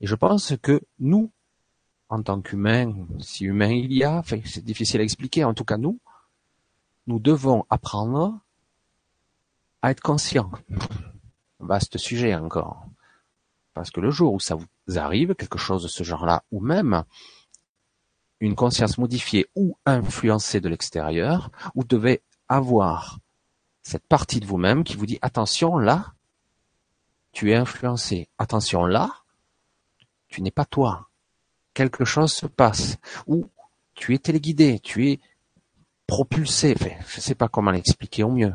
Et 0.00 0.06
je 0.06 0.14
pense 0.14 0.54
que 0.62 0.80
nous, 0.98 1.30
en 2.08 2.22
tant 2.22 2.40
qu'humains, 2.40 2.94
si 3.20 3.44
humain 3.44 3.72
il 3.72 3.92
y 3.92 4.04
a, 4.04 4.18
enfin, 4.18 4.40
c'est 4.44 4.64
difficile 4.64 5.00
à 5.00 5.04
expliquer, 5.04 5.44
en 5.44 5.54
tout 5.54 5.64
cas 5.64 5.76
nous, 5.76 5.98
nous 7.06 7.18
devons 7.18 7.64
apprendre 7.70 8.38
à 9.82 9.90
être 9.90 10.00
conscient. 10.00 10.50
Vaste 11.60 11.98
sujet 11.98 12.34
encore. 12.34 12.86
Parce 13.74 13.90
que 13.90 14.00
le 14.00 14.10
jour 14.10 14.32
où 14.34 14.40
ça 14.40 14.54
vous 14.54 14.98
arrive, 14.98 15.34
quelque 15.34 15.58
chose 15.58 15.82
de 15.82 15.88
ce 15.88 16.02
genre-là, 16.02 16.44
ou 16.50 16.60
même 16.60 17.04
une 18.40 18.54
conscience 18.54 18.98
modifiée 18.98 19.46
ou 19.54 19.76
influencée 19.86 20.60
de 20.60 20.68
l'extérieur, 20.68 21.50
vous 21.74 21.84
devez 21.84 22.22
avoir 22.48 23.18
cette 23.86 24.08
partie 24.08 24.40
de 24.40 24.46
vous-même 24.46 24.82
qui 24.82 24.96
vous 24.96 25.06
dit 25.06 25.20
attention 25.22 25.78
là, 25.78 26.12
tu 27.30 27.52
es 27.52 27.54
influencé. 27.54 28.28
Attention 28.36 28.84
là, 28.84 29.12
tu 30.26 30.42
n'es 30.42 30.50
pas 30.50 30.64
toi. 30.64 31.08
Quelque 31.72 32.04
chose 32.04 32.32
se 32.32 32.46
passe. 32.46 32.96
Ou 33.28 33.48
tu 33.94 34.12
es 34.12 34.18
téléguidé, 34.18 34.80
tu 34.80 35.08
es 35.08 35.20
propulsé. 36.08 36.74
je 36.80 37.16
ne 37.16 37.20
sais 37.20 37.36
pas 37.36 37.46
comment 37.46 37.70
l'expliquer 37.70 38.24
au 38.24 38.32
mieux. 38.32 38.52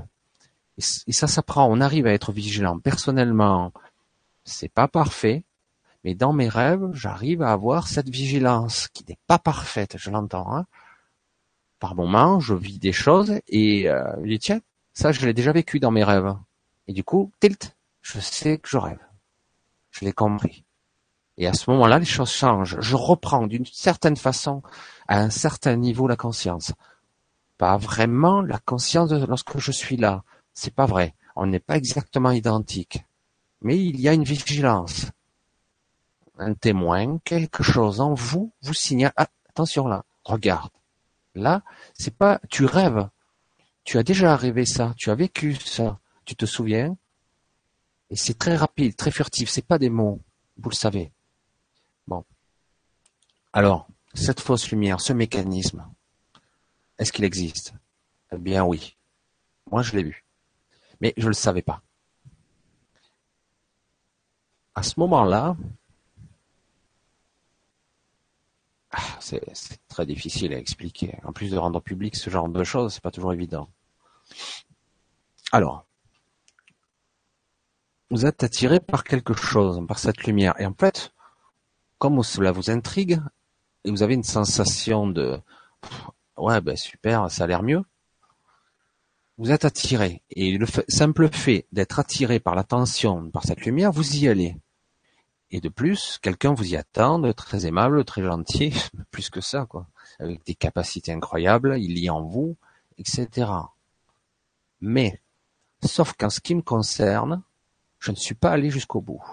Et 1.07 1.13
ça 1.13 1.27
s'apprend, 1.27 1.65
on 1.71 1.79
arrive 1.79 2.07
à 2.07 2.11
être 2.11 2.33
vigilant. 2.33 2.77
Personnellement, 2.79 3.71
c'est 4.43 4.73
pas 4.73 4.89
parfait, 4.89 5.45
mais 6.03 6.13
dans 6.13 6.33
mes 6.33 6.49
rêves, 6.49 6.89
j'arrive 6.91 7.41
à 7.41 7.53
avoir 7.53 7.87
cette 7.87 8.09
vigilance 8.09 8.89
qui 8.89 9.05
n'est 9.07 9.19
pas 9.27 9.39
parfaite, 9.39 9.95
je 9.97 10.11
l'entends. 10.11 10.53
Hein. 10.53 10.65
Par 11.79 11.95
moments, 11.95 12.41
je 12.41 12.53
vis 12.53 12.79
des 12.79 12.91
choses 12.91 13.39
et 13.47 13.89
euh, 13.89 14.03
je 14.23 14.27
dis 14.27 14.39
tiens, 14.39 14.59
ça 15.01 15.11
je 15.11 15.25
l'ai 15.25 15.33
déjà 15.33 15.51
vécu 15.51 15.79
dans 15.79 15.89
mes 15.89 16.03
rêves. 16.03 16.35
Et 16.87 16.93
du 16.93 17.03
coup, 17.03 17.31
tilt, 17.39 17.75
je 18.01 18.19
sais 18.19 18.59
que 18.59 18.69
je 18.69 18.77
rêve. 18.77 18.99
Je 19.89 20.05
l'ai 20.05 20.13
compris. 20.13 20.63
Et 21.37 21.47
à 21.47 21.53
ce 21.53 21.71
moment-là, 21.71 21.97
les 21.97 22.05
choses 22.05 22.31
changent. 22.31 22.77
Je 22.79 22.95
reprends 22.95 23.47
d'une 23.47 23.65
certaine 23.65 24.15
façon, 24.15 24.61
à 25.07 25.19
un 25.19 25.31
certain 25.31 25.75
niveau, 25.75 26.07
la 26.07 26.15
conscience. 26.15 26.73
Pas 27.57 27.77
vraiment 27.77 28.43
la 28.43 28.59
conscience 28.59 29.11
lorsque 29.11 29.57
je 29.57 29.71
suis 29.71 29.97
là, 29.97 30.23
c'est 30.53 30.75
pas 30.75 30.85
vrai, 30.85 31.15
on 31.35 31.47
n'est 31.47 31.59
pas 31.59 31.77
exactement 31.77 32.29
identiques. 32.29 33.03
Mais 33.61 33.83
il 33.83 33.99
y 33.99 34.07
a 34.07 34.13
une 34.13 34.23
vigilance. 34.23 35.07
Un 36.37 36.53
témoin, 36.53 37.17
quelque 37.23 37.63
chose 37.63 38.01
en 38.01 38.13
vous, 38.13 38.51
vous 38.61 38.75
signale, 38.75 39.13
ah, 39.15 39.27
attention 39.49 39.87
là, 39.87 40.05
regarde. 40.23 40.71
Là, 41.33 41.63
c'est 41.95 42.15
pas, 42.15 42.39
tu 42.49 42.65
rêves. 42.65 43.09
Tu 43.83 43.97
as 43.97 44.03
déjà 44.03 44.35
rêvé 44.35 44.65
ça, 44.65 44.93
tu 44.97 45.09
as 45.09 45.15
vécu 45.15 45.55
ça, 45.55 45.99
tu 46.25 46.35
te 46.35 46.45
souviens? 46.45 46.97
Et 48.09 48.15
c'est 48.15 48.37
très 48.37 48.55
rapide, 48.55 48.95
très 48.95 49.11
furtif, 49.11 49.49
c'est 49.49 49.65
pas 49.65 49.79
des 49.79 49.89
mots, 49.89 50.21
vous 50.57 50.69
le 50.69 50.75
savez. 50.75 51.11
Bon. 52.07 52.23
Alors, 53.53 53.87
cette 54.13 54.39
fausse 54.39 54.69
lumière, 54.69 55.01
ce 55.01 55.13
mécanisme, 55.13 55.85
est-ce 56.97 57.11
qu'il 57.11 57.25
existe? 57.25 57.73
Eh 58.31 58.37
bien 58.37 58.63
oui. 58.63 58.97
Moi, 59.69 59.81
je 59.81 59.95
l'ai 59.95 60.03
vu 60.03 60.25
mais 61.01 61.13
je 61.17 61.23
ne 61.23 61.29
le 61.29 61.33
savais 61.33 61.63
pas. 61.63 61.81
À 64.75 64.83
ce 64.83 64.99
moment-là, 64.99 65.57
ah, 68.91 69.01
c'est 69.19 69.41
très 69.87 70.05
difficile 70.05 70.53
à 70.53 70.57
expliquer. 70.57 71.17
En 71.23 71.31
plus 71.31 71.51
de 71.51 71.57
rendre 71.57 71.79
public 71.79 72.15
ce 72.15 72.29
genre 72.29 72.49
de 72.49 72.63
choses, 72.63 72.93
c'est 72.93 73.03
pas 73.03 73.11
toujours 73.11 73.33
évident. 73.33 73.69
Alors, 75.51 75.85
vous 78.09 78.25
êtes 78.25 78.43
attiré 78.43 78.79
par 78.79 79.03
quelque 79.03 79.33
chose, 79.33 79.81
par 79.87 79.99
cette 79.99 80.23
lumière. 80.23 80.59
Et 80.59 80.65
en 80.65 80.73
fait, 80.73 81.13
comme 81.97 82.21
cela 82.23 82.51
vous 82.51 82.69
intrigue, 82.69 83.21
et 83.85 83.91
vous 83.91 84.03
avez 84.03 84.13
une 84.13 84.23
sensation 84.23 85.07
de 85.07 85.39
ouais 86.37 86.61
ben 86.61 86.75
super, 86.75 87.31
ça 87.31 87.45
a 87.45 87.47
l'air 87.47 87.63
mieux, 87.63 87.83
vous 89.37 89.51
êtes 89.51 89.65
attiré. 89.65 90.21
Et 90.31 90.57
le 90.57 90.67
simple 90.87 91.29
fait 91.31 91.65
d'être 91.71 91.99
attiré 91.99 92.39
par 92.39 92.55
l'attention, 92.55 93.29
par 93.31 93.43
cette 93.43 93.61
lumière, 93.65 93.91
vous 93.91 94.17
y 94.17 94.27
allez. 94.27 94.55
Et 95.51 95.59
de 95.59 95.69
plus, 95.69 96.17
quelqu'un 96.21 96.53
vous 96.53 96.73
y 96.73 96.77
attend, 96.77 97.19
de 97.19 97.31
très 97.33 97.65
aimable, 97.65 98.05
très 98.05 98.23
gentil, 98.23 98.73
plus 99.11 99.29
que 99.29 99.41
ça, 99.41 99.65
quoi. 99.65 99.87
Avec 100.19 100.45
des 100.45 100.55
capacités 100.55 101.11
incroyables, 101.11 101.77
il 101.77 101.99
y 101.99 102.09
en 102.09 102.21
vous, 102.21 102.55
etc. 102.97 103.51
Mais, 104.79 105.21
sauf 105.83 106.13
qu'en 106.13 106.29
ce 106.29 106.39
qui 106.39 106.55
me 106.55 106.61
concerne, 106.61 107.43
je 107.99 108.11
ne 108.11 108.15
suis 108.15 108.35
pas 108.35 108.51
allé 108.51 108.69
jusqu'au 108.69 109.01
bout. 109.01 109.23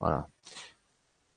Voilà. 0.00 0.28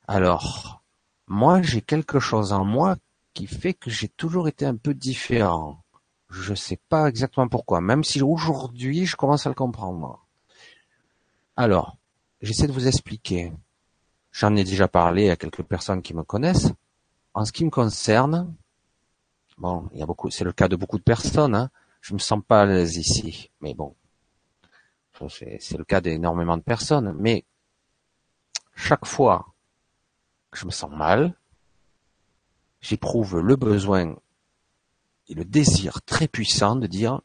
Alors, 0.08 0.84
moi, 1.28 1.62
j'ai 1.62 1.82
quelque 1.82 2.20
chose 2.20 2.52
en 2.52 2.66
moi 2.66 2.98
qui 3.34 3.48
fait 3.48 3.74
que 3.74 3.90
j'ai 3.90 4.10
toujours 4.10 4.48
été 4.48 4.66
un 4.66 4.76
peu 4.76 4.94
différent. 4.94 5.84
Je 6.30 6.54
sais 6.54 6.80
pas 6.90 7.08
exactement 7.08 7.48
pourquoi, 7.48 7.80
même 7.80 8.04
si 8.04 8.22
aujourd'hui 8.22 9.06
je 9.06 9.16
commence 9.16 9.46
à 9.46 9.50
le 9.50 9.56
comprendre. 9.56 10.26
Alors, 11.56 11.98
j'essaie 12.42 12.68
de 12.68 12.74
vous 12.74 12.88
expliquer. 12.88 13.54
J'en 14.40 14.56
ai 14.56 14.64
déjà 14.64 14.88
parlé 14.88 15.30
à 15.30 15.36
quelques 15.36 15.64
personnes 15.64 16.02
qui 16.02 16.14
me 16.14 16.24
connaissent. 16.24 16.72
En 17.34 17.44
ce 17.44 17.52
qui 17.52 17.66
me 17.66 17.70
concerne, 17.70 18.56
bon, 19.58 19.90
il 19.92 20.00
y 20.00 20.02
a 20.02 20.06
beaucoup, 20.06 20.30
c'est 20.30 20.46
le 20.46 20.54
cas 20.54 20.70
de 20.70 20.78
beaucoup 20.78 20.98
de 20.98 21.04
personnes. 21.04 21.54
Hein. 21.54 21.70
Je 22.00 22.14
me 22.14 22.20
sens 22.20 22.42
pas 22.48 22.62
à 22.62 22.66
l'aise 22.66 22.96
ici, 22.96 23.52
mais 23.60 23.74
bon, 23.74 23.98
c'est 25.28 25.78
le 25.78 25.84
cas 25.84 26.00
d'énormément 26.00 26.56
de 26.56 26.62
personnes. 26.62 27.14
Mais 27.20 27.44
chaque 28.76 29.06
fois 29.06 29.54
que 30.52 30.58
je 30.58 30.66
me 30.66 30.72
sens 30.72 30.92
mal, 30.92 31.36
j'éprouve 32.80 33.40
le 33.40 33.58
besoin 33.58 34.16
et 35.28 35.34
le 35.34 35.44
désir 35.44 36.02
très 36.04 36.30
puissant 36.30 36.78
de 36.78 36.88
dire 36.88 37.20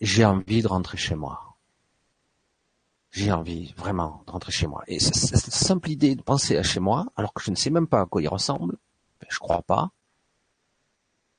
j'ai 0.00 0.24
envie 0.24 0.62
de 0.62 0.68
rentrer 0.68 0.96
chez 0.96 1.14
moi. 1.14 1.53
J'ai 3.14 3.30
envie 3.30 3.72
vraiment 3.76 4.24
de 4.26 4.32
rentrer 4.32 4.50
chez 4.50 4.66
moi. 4.66 4.82
Et 4.88 4.98
cette 4.98 5.38
simple 5.38 5.88
idée 5.88 6.16
de 6.16 6.22
penser 6.22 6.56
à 6.56 6.64
chez 6.64 6.80
moi, 6.80 7.06
alors 7.14 7.32
que 7.32 7.44
je 7.44 7.52
ne 7.52 7.54
sais 7.54 7.70
même 7.70 7.86
pas 7.86 8.00
à 8.00 8.06
quoi 8.06 8.20
il 8.20 8.26
ressemble, 8.26 8.76
ben, 9.20 9.28
je 9.30 9.38
crois 9.38 9.62
pas, 9.62 9.92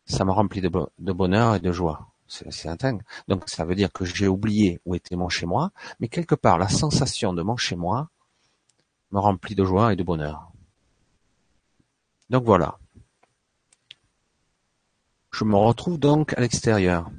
ça 0.05 0.23
me 0.23 0.31
remplit 0.31 0.61
de, 0.61 0.69
bonheur 0.69 1.55
et 1.55 1.59
de 1.59 1.73
joie. 1.73 2.07
C'est 2.27 2.69
intense. 2.69 3.01
Donc 3.27 3.49
ça 3.49 3.65
veut 3.65 3.75
dire 3.75 3.91
que 3.91 4.05
j'ai 4.05 4.29
oublié 4.29 4.79
où 4.85 4.95
était 4.95 5.17
mon 5.17 5.27
chez 5.27 5.45
moi, 5.45 5.71
mais 5.99 6.07
quelque 6.07 6.33
part 6.33 6.57
la 6.57 6.69
sensation 6.69 7.33
de 7.33 7.43
mon 7.43 7.57
chez 7.57 7.75
moi 7.75 8.09
me 9.11 9.19
remplit 9.19 9.53
de 9.53 9.65
joie 9.65 9.91
et 9.91 9.97
de 9.97 10.03
bonheur. 10.03 10.53
Donc 12.29 12.45
voilà. 12.45 12.77
Je 15.31 15.43
me 15.43 15.57
retrouve 15.57 15.99
donc 15.99 16.31
à 16.37 16.39
l'extérieur, 16.39 17.09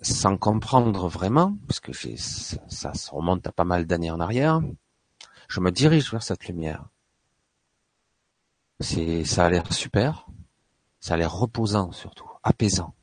sans 0.00 0.36
comprendre 0.36 1.08
vraiment, 1.08 1.56
parce 1.66 1.80
que 1.80 1.92
ça, 1.92 2.58
ça 2.68 2.92
remonte 3.10 3.46
à 3.46 3.52
pas 3.52 3.64
mal 3.64 3.86
d'années 3.86 4.10
en 4.10 4.20
arrière. 4.20 4.60
Je 5.48 5.60
me 5.60 5.70
dirige 5.70 6.10
vers 6.10 6.22
cette 6.22 6.46
lumière. 6.46 6.88
C'est, 8.80 9.24
ça 9.24 9.46
a 9.46 9.50
l'air 9.50 9.72
super, 9.72 10.26
ça 11.00 11.14
a 11.14 11.16
l'air 11.16 11.32
reposant 11.32 11.92
surtout, 11.92 12.28
apaisant 12.42 12.94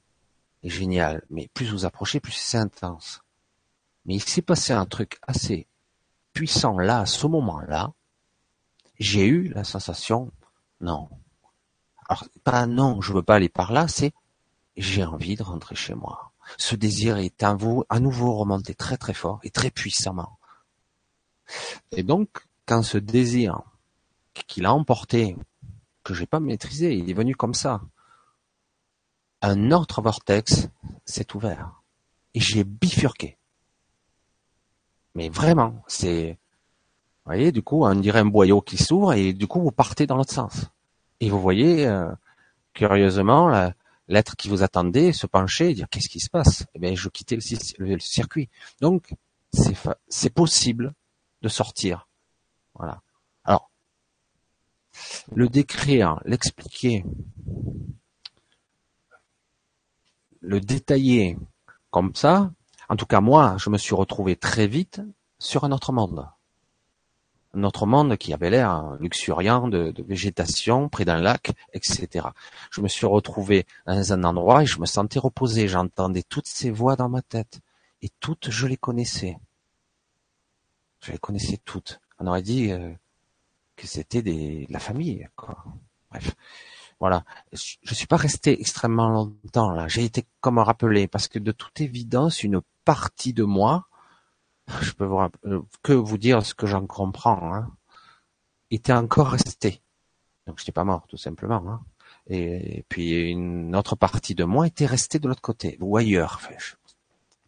génial. 0.70 1.24
Mais 1.30 1.50
plus 1.54 1.72
vous 1.72 1.86
approchez, 1.86 2.20
plus 2.20 2.34
c'est 2.34 2.58
intense. 2.58 3.22
Mais 4.06 4.16
il 4.16 4.22
s'est 4.24 4.42
passé 4.42 4.74
un 4.74 4.86
truc 4.86 5.20
assez 5.28 5.68
puissant 6.34 6.78
là, 6.78 7.02
à 7.02 7.06
ce 7.06 7.28
moment-là. 7.28 7.94
J'ai 9.00 9.26
eu 9.26 9.50
la 9.50 9.64
sensation, 9.64 10.32
non. 10.82 11.10
Alors, 12.08 12.26
pas 12.44 12.66
non, 12.66 13.02
je 13.02 13.14
veux 13.14 13.24
pas 13.24 13.36
aller 13.36 13.50
par 13.50 13.72
là, 13.72 13.88
c'est 13.88 14.14
j'ai 14.76 15.04
envie 15.04 15.36
de 15.36 15.44
rentrer 15.44 15.76
chez 15.76 15.94
moi. 15.94 16.33
Ce 16.58 16.76
désir 16.76 17.18
est 17.18 17.44
à, 17.44 17.54
vous, 17.54 17.84
à 17.90 18.00
nouveau 18.00 18.34
remonté 18.34 18.76
très 18.76 18.98
très 18.98 19.14
fort 19.14 19.40
et 19.44 19.50
très 19.50 19.72
puissamment. 19.72 20.38
Et 21.92 22.04
donc, 22.04 22.30
quand 22.66 22.84
ce 22.84 22.98
désir 22.98 23.62
qu'il 24.48 24.66
a 24.66 24.74
emporté, 24.74 25.36
que 26.04 26.14
j'ai 26.14 26.26
pas 26.26 26.40
maîtrisé, 26.40 26.96
il 26.96 27.10
est 27.10 27.14
venu 27.14 27.36
comme 27.36 27.54
ça, 27.54 27.82
un 29.42 29.72
autre 29.72 30.02
vortex 30.02 30.70
s'est 31.06 31.36
ouvert. 31.36 31.82
Et 32.34 32.40
j'ai 32.40 32.64
bifurqué. 32.64 33.38
Mais 35.16 35.30
vraiment, 35.30 35.84
c'est, 35.88 36.38
vous 37.26 37.30
voyez, 37.30 37.52
du 37.52 37.62
coup, 37.62 37.86
on 37.86 37.96
dirait 37.96 38.20
un 38.20 38.26
boyau 38.26 38.62
qui 38.62 38.78
s'ouvre 38.78 39.14
et 39.14 39.34
du 39.34 39.48
coup, 39.48 39.62
vous 39.62 39.72
partez 39.72 40.08
dans 40.08 40.18
l'autre 40.18 40.34
sens. 40.34 40.66
Et 41.20 41.30
vous 41.30 41.40
voyez, 41.40 41.86
euh, 41.86 42.12
curieusement, 42.74 43.72
l'être 44.08 44.36
qui 44.36 44.50
vous 44.50 44.64
attendait 44.64 45.14
se 45.14 45.28
pencher 45.28 45.70
et 45.70 45.74
dire 45.74 45.88
qu'est-ce 45.90 46.10
qui 46.10 46.20
se 46.20 46.30
passe? 46.30 46.66
Eh 46.74 46.80
bien, 46.80 46.96
je 46.96 47.10
quittais 47.10 47.38
le, 47.78 48.00
circuit. 48.00 48.50
Donc, 48.82 49.14
c'est 50.08 50.30
possible 50.30 50.94
de 51.42 51.50
sortir. 51.50 52.08
Voilà. 52.76 53.02
Alors, 53.44 53.70
le 55.34 55.48
décrire, 55.48 56.20
l'expliquer, 56.26 57.06
le 60.42 60.60
détailler 60.60 61.38
comme 61.90 62.16
ça, 62.16 62.52
en 62.90 62.96
tout 62.96 63.06
cas 63.06 63.22
moi, 63.22 63.56
je 63.58 63.70
me 63.70 63.78
suis 63.78 63.96
retrouvé 63.96 64.36
très 64.36 64.68
vite 64.68 65.02
sur 65.40 65.64
un 65.64 65.72
autre 65.72 65.92
monde. 65.92 66.28
Un 67.56 67.64
autre 67.64 67.86
monde 67.86 68.18
qui 68.18 68.34
avait 68.34 68.50
l'air 68.50 68.98
luxuriant 69.00 69.68
de, 69.68 69.94
végétation 70.08 70.90
près 70.90 71.06
d'un 71.06 71.20
lac, 71.22 71.52
etc. 71.74 72.28
Je 72.72 72.82
me 72.82 72.88
suis 72.88 73.06
retrouvé 73.06 73.66
dans 73.86 74.14
un 74.14 74.24
endroit 74.24 74.64
et 74.64 74.66
je 74.66 74.80
me 74.80 74.86
sentais 74.86 75.20
reposé. 75.20 75.68
J'entendais 75.68 76.24
toutes 76.24 76.48
ces 76.48 76.72
voix 76.72 76.96
dans 76.96 77.10
ma 77.10 77.22
tête. 77.22 77.60
Et 78.02 78.10
toutes, 78.20 78.50
je 78.50 78.66
les 78.66 78.78
connaissais. 78.78 79.38
Je 81.02 81.12
les 81.12 81.20
connaissais 81.20 81.60
toutes. 81.64 82.00
On 82.20 82.28
aurait 82.28 82.42
dit 82.42 82.72
euh, 82.72 82.92
que 83.76 83.86
c'était 83.88 84.22
de 84.22 84.72
la 84.72 84.80
famille. 84.80 85.28
Quoi. 85.36 85.64
Bref. 86.10 86.36
Voilà. 87.00 87.24
Je 87.52 87.94
suis 87.94 88.08
pas 88.08 88.18
resté 88.18 88.60
extrêmement 88.60 89.10
longtemps 89.10 89.72
là. 89.72 89.88
J'ai 89.88 90.06
été 90.06 90.26
comme 90.42 90.58
rappelé 90.58 91.08
parce 91.08 91.28
que 91.28 91.38
de 91.38 91.52
toute 91.52 91.82
évidence, 91.82 92.44
une 92.44 92.62
partie 92.86 93.34
de 93.34 93.44
moi, 93.44 93.88
je 94.82 94.94
peux 94.94 95.06
vous 95.06 95.20
euh, 95.46 95.62
que 95.82 95.94
vous 95.94 96.18
dire 96.18 96.46
ce 96.46 96.54
que 96.54 96.68
j'en 96.68 96.86
comprends, 96.86 97.54
hein, 97.54 97.72
était 98.72 98.94
encore 98.94 99.30
resté. 99.30 99.82
Donc 100.48 100.58
je 100.58 100.64
n'étais 100.64 100.72
pas 100.72 100.84
mort 100.84 101.06
tout 101.08 101.18
simplement. 101.18 101.64
Hein. 101.68 101.82
Et, 102.28 102.86
puis 102.90 103.30
une 103.30 103.76
autre 103.76 103.96
partie 103.96 104.36
de 104.36 104.44
moi 104.44 104.68
était 104.68 104.86
restée 104.86 105.20
de 105.20 105.28
l'autre 105.28 105.42
côté 105.42 105.78
ou 105.82 105.98
ailleurs. 105.98 106.40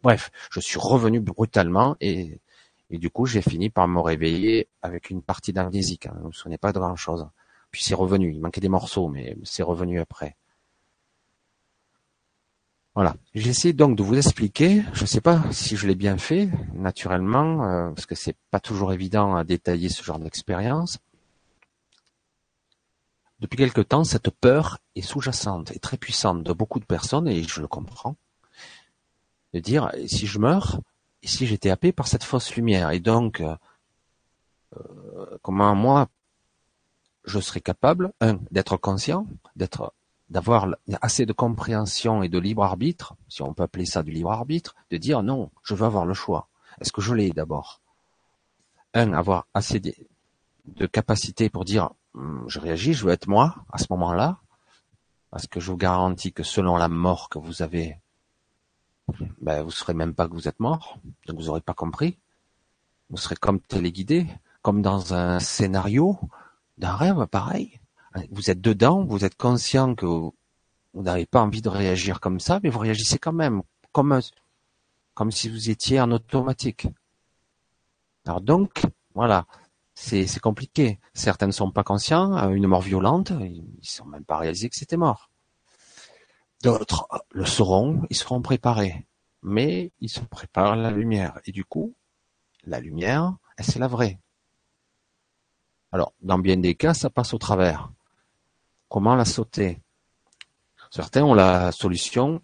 Bref, 0.02 0.30
je 0.50 0.60
suis 0.60 0.78
revenu 0.78 1.20
brutalement 1.20 1.96
et, 2.00 2.40
du 2.90 3.10
coup 3.10 3.26
j'ai 3.26 3.42
fini 3.42 3.70
par 3.70 3.88
me 3.88 4.00
réveiller 4.00 4.68
avec 4.82 5.10
une 5.10 5.22
partie 5.22 5.52
d'amnésique. 5.52 6.06
Hein. 6.06 6.14
Je 6.16 6.22
ne 6.22 6.26
me 6.28 6.32
souvenais 6.32 6.58
pas 6.58 6.72
de 6.72 6.78
grand 6.78 6.96
chose. 6.96 7.26
Puis 7.70 7.82
c'est 7.82 7.94
revenu. 7.94 8.32
Il 8.32 8.40
manquait 8.40 8.60
des 8.60 8.68
morceaux, 8.68 9.08
mais 9.08 9.36
c'est 9.42 9.62
revenu 9.62 10.00
après. 10.00 10.36
Voilà. 12.96 13.14
J'essaie 13.34 13.74
donc 13.74 13.94
de 13.94 14.02
vous 14.02 14.16
expliquer. 14.16 14.82
Je 14.94 15.02
ne 15.02 15.06
sais 15.06 15.20
pas 15.20 15.44
si 15.52 15.76
je 15.76 15.86
l'ai 15.86 15.94
bien 15.94 16.16
fait, 16.16 16.48
naturellement, 16.72 17.62
euh, 17.64 17.90
parce 17.90 18.06
que 18.06 18.14
c'est 18.14 18.36
pas 18.50 18.58
toujours 18.58 18.90
évident 18.94 19.36
à 19.36 19.44
détailler 19.44 19.90
ce 19.90 20.02
genre 20.02 20.18
d'expérience. 20.18 20.98
Depuis 23.38 23.58
quelque 23.58 23.82
temps, 23.82 24.02
cette 24.02 24.30
peur 24.30 24.78
est 24.94 25.02
sous-jacente 25.02 25.72
et 25.72 25.78
très 25.78 25.98
puissante 25.98 26.42
de 26.42 26.54
beaucoup 26.54 26.80
de 26.80 26.86
personnes, 26.86 27.28
et 27.28 27.42
je 27.42 27.60
le 27.60 27.68
comprends, 27.68 28.16
de 29.52 29.60
dire 29.60 29.92
si 30.06 30.26
je 30.26 30.38
meurs, 30.38 30.80
et 31.22 31.26
si 31.26 31.46
j'étais 31.46 31.68
happé 31.68 31.92
par 31.92 32.08
cette 32.08 32.24
fausse 32.24 32.56
lumière, 32.56 32.92
et 32.92 33.00
donc 33.00 33.42
euh, 33.42 33.56
euh, 34.74 35.36
comment 35.42 35.74
moi 35.74 36.08
je 37.26 37.40
serais 37.40 37.60
capable, 37.60 38.12
un, 38.22 38.38
d'être 38.50 38.78
conscient, 38.78 39.26
d'être, 39.54 39.92
d'avoir 40.28 40.68
assez 41.00 41.26
de 41.26 41.32
compréhension 41.32 42.22
et 42.22 42.28
de 42.28 42.38
libre 42.38 42.64
arbitre, 42.64 43.14
si 43.28 43.42
on 43.42 43.54
peut 43.54 43.62
appeler 43.62 43.86
ça 43.86 44.02
du 44.02 44.10
libre 44.10 44.32
arbitre, 44.32 44.74
de 44.90 44.96
dire 44.96 45.22
non, 45.22 45.50
je 45.62 45.74
veux 45.74 45.86
avoir 45.86 46.04
le 46.04 46.14
choix. 46.14 46.48
Est-ce 46.80 46.92
que 46.92 47.00
je 47.00 47.14
l'ai 47.14 47.30
d'abord? 47.30 47.80
Un, 48.94 49.12
avoir 49.12 49.46
assez 49.54 49.80
de, 49.80 50.86
capacité 50.86 51.48
pour 51.48 51.64
dire 51.64 51.90
hum, 52.14 52.44
je 52.48 52.58
réagis, 52.58 52.92
je 52.92 53.06
veux 53.06 53.12
être 53.12 53.28
moi 53.28 53.54
à 53.70 53.78
ce 53.78 53.86
moment-là, 53.90 54.38
parce 55.30 55.46
que 55.46 55.60
je 55.60 55.70
vous 55.70 55.76
garantis 55.76 56.32
que 56.32 56.42
selon 56.42 56.76
la 56.76 56.88
mort 56.88 57.28
que 57.28 57.38
vous 57.38 57.62
avez, 57.62 58.00
ben, 59.40 59.60
vous 59.60 59.68
ne 59.68 59.72
saurez 59.72 59.94
même 59.94 60.14
pas 60.14 60.28
que 60.28 60.32
vous 60.32 60.48
êtes 60.48 60.60
mort, 60.60 60.98
donc 61.26 61.38
vous 61.38 61.46
n'aurez 61.46 61.60
pas 61.60 61.74
compris. 61.74 62.18
Vous 63.10 63.16
serez 63.16 63.36
comme 63.36 63.60
téléguidé, 63.60 64.26
comme 64.62 64.82
dans 64.82 65.14
un 65.14 65.38
scénario 65.38 66.18
d'un 66.78 66.96
rêve 66.96 67.26
pareil. 67.26 67.78
Vous 68.30 68.50
êtes 68.50 68.60
dedans, 68.60 69.04
vous 69.04 69.24
êtes 69.24 69.36
conscient 69.36 69.94
que 69.94 70.06
vous, 70.06 70.34
n'avez 70.94 71.26
pas 71.26 71.42
envie 71.42 71.62
de 71.62 71.68
réagir 71.68 72.20
comme 72.20 72.40
ça, 72.40 72.60
mais 72.62 72.70
vous 72.70 72.78
réagissez 72.78 73.18
quand 73.18 73.32
même, 73.32 73.62
comme, 73.92 74.20
comme 75.14 75.30
si 75.30 75.48
vous 75.48 75.70
étiez 75.70 76.00
en 76.00 76.10
automatique. 76.10 76.88
Alors 78.24 78.40
donc, 78.40 78.82
voilà, 79.14 79.46
c'est, 79.94 80.40
compliqué. 80.40 80.98
Certains 81.14 81.46
ne 81.46 81.52
sont 81.52 81.70
pas 81.70 81.84
conscients, 81.84 82.34
à 82.34 82.48
une 82.48 82.66
mort 82.66 82.82
violente, 82.82 83.32
ils 83.40 83.62
ne 83.62 83.82
sont 83.82 84.06
même 84.06 84.24
pas 84.24 84.38
réalisés 84.38 84.68
que 84.68 84.76
c'était 84.76 84.96
mort. 84.96 85.30
D'autres 86.62 87.08
le 87.30 87.44
sauront, 87.44 88.02
ils 88.10 88.16
seront 88.16 88.42
préparés. 88.42 89.06
Mais 89.42 89.92
ils 90.00 90.08
se 90.08 90.20
préparent 90.20 90.72
à 90.72 90.76
la 90.76 90.90
lumière. 90.90 91.38
Et 91.44 91.52
du 91.52 91.64
coup, 91.64 91.94
la 92.64 92.80
lumière, 92.80 93.36
c'est 93.60 93.78
la 93.78 93.86
vraie? 93.86 94.18
Alors, 95.92 96.12
dans 96.20 96.38
bien 96.38 96.56
des 96.56 96.74
cas, 96.74 96.94
ça 96.94 97.10
passe 97.10 97.32
au 97.32 97.38
travers. 97.38 97.90
Comment 98.88 99.14
la 99.14 99.24
sauter? 99.24 99.80
Certains 100.90 101.24
ont 101.24 101.34
la 101.34 101.72
solution 101.72 102.40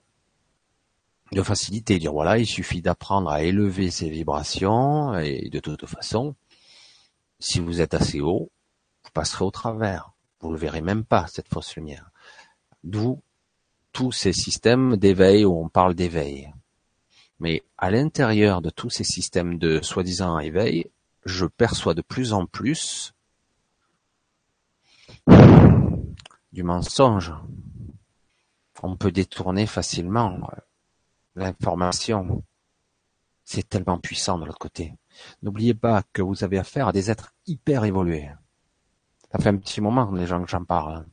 de 1.32 1.42
facilité, 1.42 1.98
dire 1.98 2.12
voilà, 2.12 2.38
il 2.38 2.46
suffit 2.46 2.82
d'apprendre 2.82 3.30
à 3.30 3.42
élever 3.42 3.90
ses 3.90 4.10
vibrations 4.10 5.16
et 5.18 5.48
de 5.48 5.60
toute 5.60 5.86
façon, 5.86 6.34
si 7.38 7.60
vous 7.60 7.80
êtes 7.80 7.94
assez 7.94 8.20
haut, 8.20 8.50
vous 9.04 9.10
passerez 9.14 9.44
au 9.44 9.50
travers. 9.50 10.12
Vous 10.40 10.48
ne 10.48 10.54
le 10.54 10.58
verrez 10.58 10.80
même 10.80 11.04
pas, 11.04 11.26
cette 11.28 11.48
fausse 11.48 11.74
lumière. 11.76 12.10
D'où 12.84 13.22
tous 13.92 14.12
ces 14.12 14.32
systèmes 14.32 14.96
d'éveil 14.96 15.44
où 15.44 15.58
on 15.58 15.68
parle 15.68 15.94
d'éveil. 15.94 16.52
Mais 17.40 17.62
à 17.78 17.90
l'intérieur 17.90 18.62
de 18.62 18.70
tous 18.70 18.90
ces 18.90 19.04
systèmes 19.04 19.58
de 19.58 19.80
soi-disant 19.82 20.38
éveil, 20.38 20.86
je 21.24 21.46
perçois 21.46 21.94
de 21.94 22.02
plus 22.02 22.32
en 22.32 22.46
plus 22.46 23.14
du 26.52 26.62
mensonge. 26.62 27.32
On 28.82 28.96
peut 28.96 29.12
détourner 29.12 29.66
facilement 29.66 30.38
euh, 30.52 30.60
l'information. 31.36 32.42
C'est 33.44 33.68
tellement 33.68 33.98
puissant 33.98 34.38
de 34.38 34.44
l'autre 34.44 34.58
côté. 34.58 34.94
N'oubliez 35.42 35.74
pas 35.74 36.02
que 36.12 36.22
vous 36.22 36.44
avez 36.44 36.58
affaire 36.58 36.88
à 36.88 36.92
des 36.92 37.10
êtres 37.10 37.34
hyper 37.46 37.84
évolués. 37.84 38.30
Ça 39.30 39.38
fait 39.38 39.48
un 39.48 39.56
petit 39.56 39.80
moment, 39.80 40.10
les 40.12 40.26
gens 40.26 40.42
que 40.42 40.50
j'en 40.50 40.64
parle. 40.64 41.06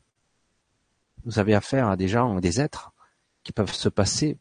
Vous 1.26 1.40
avez 1.40 1.54
affaire 1.54 1.88
à 1.88 1.96
des 1.96 2.08
gens, 2.08 2.40
des 2.40 2.60
êtres 2.60 2.92
qui 3.44 3.52
peuvent 3.52 3.74
se 3.74 3.90
passer 3.90 4.38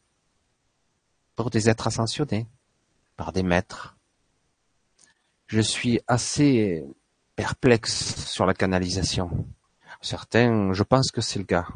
pour 1.35 1.49
des 1.49 1.69
êtres 1.69 1.87
ascensionnés, 1.87 2.47
par 3.15 3.31
des 3.31 3.43
maîtres. 3.43 3.95
Je 5.47 5.61
suis 5.61 6.01
assez 6.07 6.85
perplexe 7.35 8.25
sur 8.25 8.45
la 8.45 8.53
canalisation. 8.53 9.47
Certains, 10.01 10.71
je 10.73 10.83
pense 10.83 11.11
que 11.11 11.21
c'est 11.21 11.39
le 11.39 11.45
cas. 11.45 11.67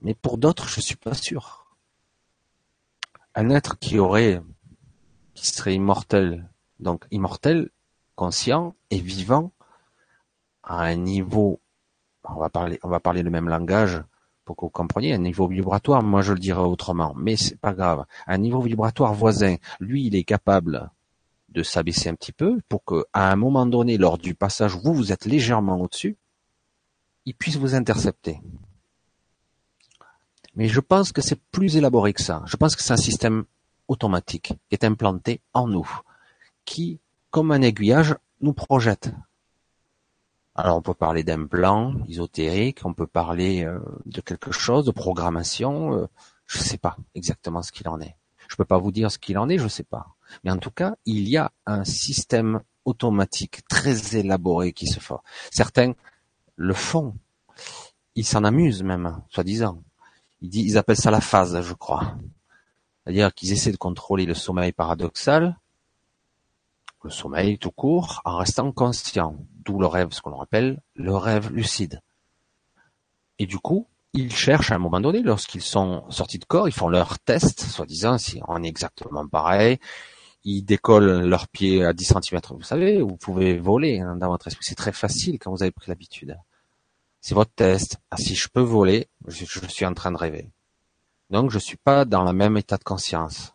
Mais 0.00 0.14
pour 0.14 0.38
d'autres, 0.38 0.68
je 0.68 0.80
suis 0.80 0.96
pas 0.96 1.14
sûr. 1.14 1.66
Un 3.34 3.50
être 3.50 3.78
qui 3.78 3.98
aurait, 3.98 4.42
qui 5.34 5.46
serait 5.46 5.74
immortel, 5.74 6.48
donc 6.80 7.06
immortel, 7.10 7.70
conscient 8.16 8.74
et 8.90 8.98
vivant 8.98 9.52
à 10.64 10.82
un 10.82 10.96
niveau, 10.96 11.60
on 12.24 12.40
va 12.40 12.48
parler, 12.48 12.80
on 12.82 12.88
va 12.88 13.00
parler 13.00 13.22
le 13.22 13.30
même 13.30 13.48
langage 13.48 14.02
pour 14.44 14.56
que 14.56 14.64
vous 14.64 14.70
compreniez, 14.70 15.14
un 15.14 15.18
niveau 15.18 15.46
vibratoire, 15.46 16.02
moi 16.02 16.22
je 16.22 16.32
le 16.32 16.40
dirais 16.40 16.60
autrement, 16.62 17.14
mais 17.16 17.36
c'est 17.36 17.60
pas 17.60 17.74
grave. 17.74 18.06
Un 18.26 18.38
niveau 18.38 18.60
vibratoire 18.60 19.14
voisin, 19.14 19.56
lui, 19.78 20.06
il 20.06 20.16
est 20.16 20.24
capable 20.24 20.90
s'abaisser 21.62 22.08
un 22.08 22.14
petit 22.14 22.32
peu 22.32 22.58
pour 22.68 22.84
que, 22.84 23.04
à 23.12 23.30
un 23.30 23.36
moment 23.36 23.66
donné, 23.66 23.96
lors 23.96 24.18
du 24.18 24.34
passage 24.34 24.76
vous, 24.76 24.94
vous 24.94 25.12
êtes 25.12 25.24
légèrement 25.24 25.80
au-dessus, 25.80 26.16
il 27.24 27.34
puisse 27.34 27.56
vous 27.56 27.74
intercepter. 27.74 28.40
Mais 30.54 30.68
je 30.68 30.80
pense 30.80 31.12
que 31.12 31.22
c'est 31.22 31.40
plus 31.52 31.76
élaboré 31.76 32.12
que 32.12 32.22
ça. 32.22 32.42
Je 32.46 32.56
pense 32.56 32.74
que 32.74 32.82
c'est 32.82 32.92
un 32.92 32.96
système 32.96 33.44
automatique 33.86 34.54
qui 34.68 34.74
est 34.74 34.84
implanté 34.84 35.40
en 35.54 35.68
nous, 35.68 35.88
qui, 36.64 37.00
comme 37.30 37.52
un 37.52 37.62
aiguillage, 37.62 38.16
nous 38.40 38.52
projette. 38.52 39.12
Alors 40.54 40.76
on 40.76 40.82
peut 40.82 40.94
parler 40.94 41.22
d'un 41.22 41.46
plan 41.46 41.94
ésotérique, 42.08 42.80
on 42.84 42.92
peut 42.92 43.06
parler 43.06 43.64
euh, 43.64 43.78
de 44.06 44.20
quelque 44.20 44.50
chose, 44.50 44.84
de 44.84 44.90
programmation, 44.90 45.94
euh, 45.94 46.06
je 46.46 46.58
ne 46.58 46.64
sais 46.64 46.78
pas 46.78 46.96
exactement 47.14 47.62
ce 47.62 47.70
qu'il 47.70 47.88
en 47.88 48.00
est. 48.00 48.16
Je 48.48 48.56
peux 48.56 48.64
pas 48.64 48.78
vous 48.78 48.90
dire 48.90 49.10
ce 49.12 49.18
qu'il 49.18 49.38
en 49.38 49.48
est, 49.48 49.58
je 49.58 49.64
ne 49.64 49.68
sais 49.68 49.84
pas. 49.84 50.16
Mais 50.42 50.50
en 50.50 50.58
tout 50.58 50.70
cas, 50.70 50.96
il 51.04 51.28
y 51.28 51.36
a 51.36 51.52
un 51.66 51.84
système 51.84 52.60
automatique 52.84 53.66
très 53.68 54.16
élaboré 54.16 54.72
qui 54.72 54.86
se 54.86 54.98
fait. 54.98 55.14
Certains 55.52 55.92
le 56.56 56.74
font. 56.74 57.14
Ils 58.14 58.24
s'en 58.24 58.42
amusent 58.44 58.82
même, 58.82 59.22
soi-disant. 59.28 59.82
Ils, 60.40 60.56
ils 60.56 60.78
appellent 60.78 60.96
ça 60.96 61.10
la 61.10 61.20
phase, 61.20 61.60
je 61.60 61.74
crois. 61.74 62.16
C'est-à-dire 63.04 63.32
qu'ils 63.32 63.52
essaient 63.52 63.72
de 63.72 63.76
contrôler 63.76 64.26
le 64.26 64.34
sommeil 64.34 64.72
paradoxal, 64.72 65.58
le 67.04 67.10
sommeil 67.10 67.58
tout 67.58 67.70
court, 67.70 68.20
en 68.24 68.36
restant 68.36 68.72
conscient. 68.72 69.36
D'où 69.64 69.78
le 69.78 69.86
rêve, 69.86 70.12
ce 70.12 70.20
qu'on 70.20 70.38
appelle 70.40 70.82
le 70.94 71.14
rêve 71.14 71.52
lucide. 71.52 72.00
Et 73.38 73.46
du 73.46 73.58
coup, 73.58 73.86
ils 74.14 74.34
cherchent 74.34 74.72
à 74.72 74.76
un 74.76 74.78
moment 74.78 75.00
donné, 75.00 75.22
lorsqu'ils 75.22 75.62
sont 75.62 76.04
sortis 76.10 76.38
de 76.38 76.44
corps, 76.44 76.68
ils 76.68 76.72
font 76.72 76.88
leur 76.88 77.18
test, 77.18 77.60
soi-disant 77.60 78.18
si 78.18 78.40
on 78.48 78.62
est 78.62 78.68
exactement 78.68 79.26
pareil. 79.26 79.78
Ils 80.44 80.62
décollent 80.62 81.26
leurs 81.26 81.48
pieds 81.48 81.84
à 81.84 81.92
10 81.92 82.04
cm. 82.04 82.40
Vous 82.50 82.62
savez, 82.62 83.02
vous 83.02 83.16
pouvez 83.16 83.58
voler 83.58 84.00
hein, 84.00 84.16
dans 84.16 84.28
votre 84.28 84.48
esprit. 84.48 84.64
C'est 84.64 84.74
très 84.74 84.92
facile 84.92 85.38
quand 85.38 85.50
vous 85.50 85.62
avez 85.62 85.72
pris 85.72 85.90
l'habitude. 85.90 86.38
C'est 87.20 87.34
votre 87.34 87.52
test. 87.52 87.98
Ah, 88.10 88.16
si 88.16 88.34
je 88.34 88.48
peux 88.48 88.62
voler, 88.62 89.08
je, 89.26 89.44
suis 89.44 89.84
en 89.84 89.94
train 89.94 90.12
de 90.12 90.16
rêver. 90.16 90.48
Donc, 91.30 91.50
je 91.50 91.58
suis 91.58 91.76
pas 91.76 92.04
dans 92.04 92.24
le 92.24 92.32
même 92.32 92.56
état 92.56 92.78
de 92.78 92.84
conscience. 92.84 93.52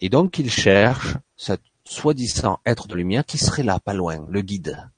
Et 0.00 0.08
donc, 0.08 0.38
ils 0.38 0.50
cherchent 0.50 1.16
cette 1.36 1.62
soi-disant 1.84 2.60
être 2.66 2.88
de 2.88 2.94
lumière 2.94 3.24
qui 3.24 3.38
serait 3.38 3.62
là, 3.62 3.80
pas 3.80 3.94
loin, 3.94 4.26
le 4.28 4.42
guide. 4.42 4.90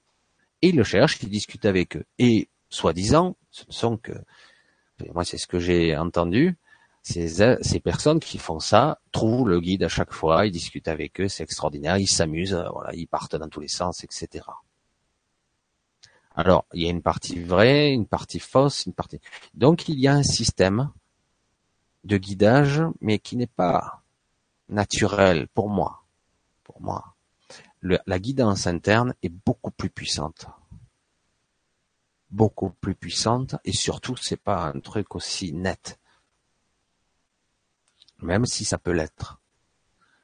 Et 0.62 0.70
ils 0.70 0.76
le 0.76 0.84
cherchent, 0.84 1.22
ils 1.22 1.28
discutent 1.28 1.66
avec 1.66 1.96
eux. 1.96 2.04
Et 2.18 2.48
soi-disant, 2.68 3.36
ce 3.52 3.64
ne 3.68 3.72
sont 3.72 3.96
que, 3.96 4.12
moi 5.14 5.24
c'est 5.24 5.38
ce 5.38 5.46
que 5.46 5.60
j'ai 5.60 5.96
entendu, 5.96 6.56
ces, 7.02 7.28
ces 7.62 7.80
personnes 7.80 8.20
qui 8.20 8.38
font 8.38 8.60
ça 8.60 9.00
trouvent 9.12 9.48
le 9.48 9.60
guide 9.60 9.84
à 9.84 9.88
chaque 9.88 10.12
fois, 10.12 10.46
ils 10.46 10.52
discutent 10.52 10.88
avec 10.88 11.20
eux, 11.20 11.28
c'est 11.28 11.42
extraordinaire, 11.42 11.98
ils 11.98 12.08
s'amusent, 12.08 12.60
voilà, 12.72 12.94
ils 12.94 13.06
partent 13.06 13.36
dans 13.36 13.48
tous 13.48 13.60
les 13.60 13.68
sens, 13.68 14.02
etc. 14.04 14.44
Alors, 16.34 16.64
il 16.72 16.82
y 16.82 16.86
a 16.86 16.90
une 16.90 17.02
partie 17.02 17.38
vraie, 17.38 17.92
une 17.92 18.06
partie 18.06 18.38
fausse, 18.38 18.86
une 18.86 18.94
partie. 18.94 19.20
Donc, 19.52 19.88
il 19.88 20.00
y 20.00 20.08
a 20.08 20.14
un 20.14 20.22
système 20.22 20.90
de 22.04 22.16
guidage, 22.16 22.82
mais 23.00 23.18
qui 23.18 23.36
n'est 23.36 23.46
pas 23.46 24.02
naturel 24.68 25.48
pour 25.48 25.68
moi. 25.68 26.04
Pour 26.64 26.80
moi, 26.80 27.14
la 27.82 28.18
guidance 28.18 28.66
interne 28.66 29.14
est 29.22 29.28
beaucoup 29.28 29.72
plus 29.72 29.90
puissante 29.90 30.46
beaucoup 32.32 32.70
plus 32.70 32.94
puissante 32.94 33.56
et 33.64 33.72
surtout 33.72 34.16
c'est 34.16 34.36
pas 34.36 34.64
un 34.64 34.80
truc 34.80 35.14
aussi 35.14 35.52
net. 35.52 36.00
Même 38.20 38.46
si 38.46 38.64
ça 38.64 38.78
peut 38.78 38.92
l'être. 38.92 39.40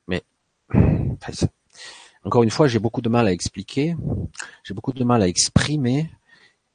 Mais 0.06 0.24
encore 2.24 2.42
une 2.42 2.50
fois, 2.50 2.66
j'ai 2.66 2.78
beaucoup 2.78 3.00
de 3.00 3.08
mal 3.08 3.26
à 3.26 3.32
expliquer, 3.32 3.96
j'ai 4.64 4.74
beaucoup 4.74 4.92
de 4.92 5.04
mal 5.04 5.22
à 5.22 5.28
exprimer 5.28 6.10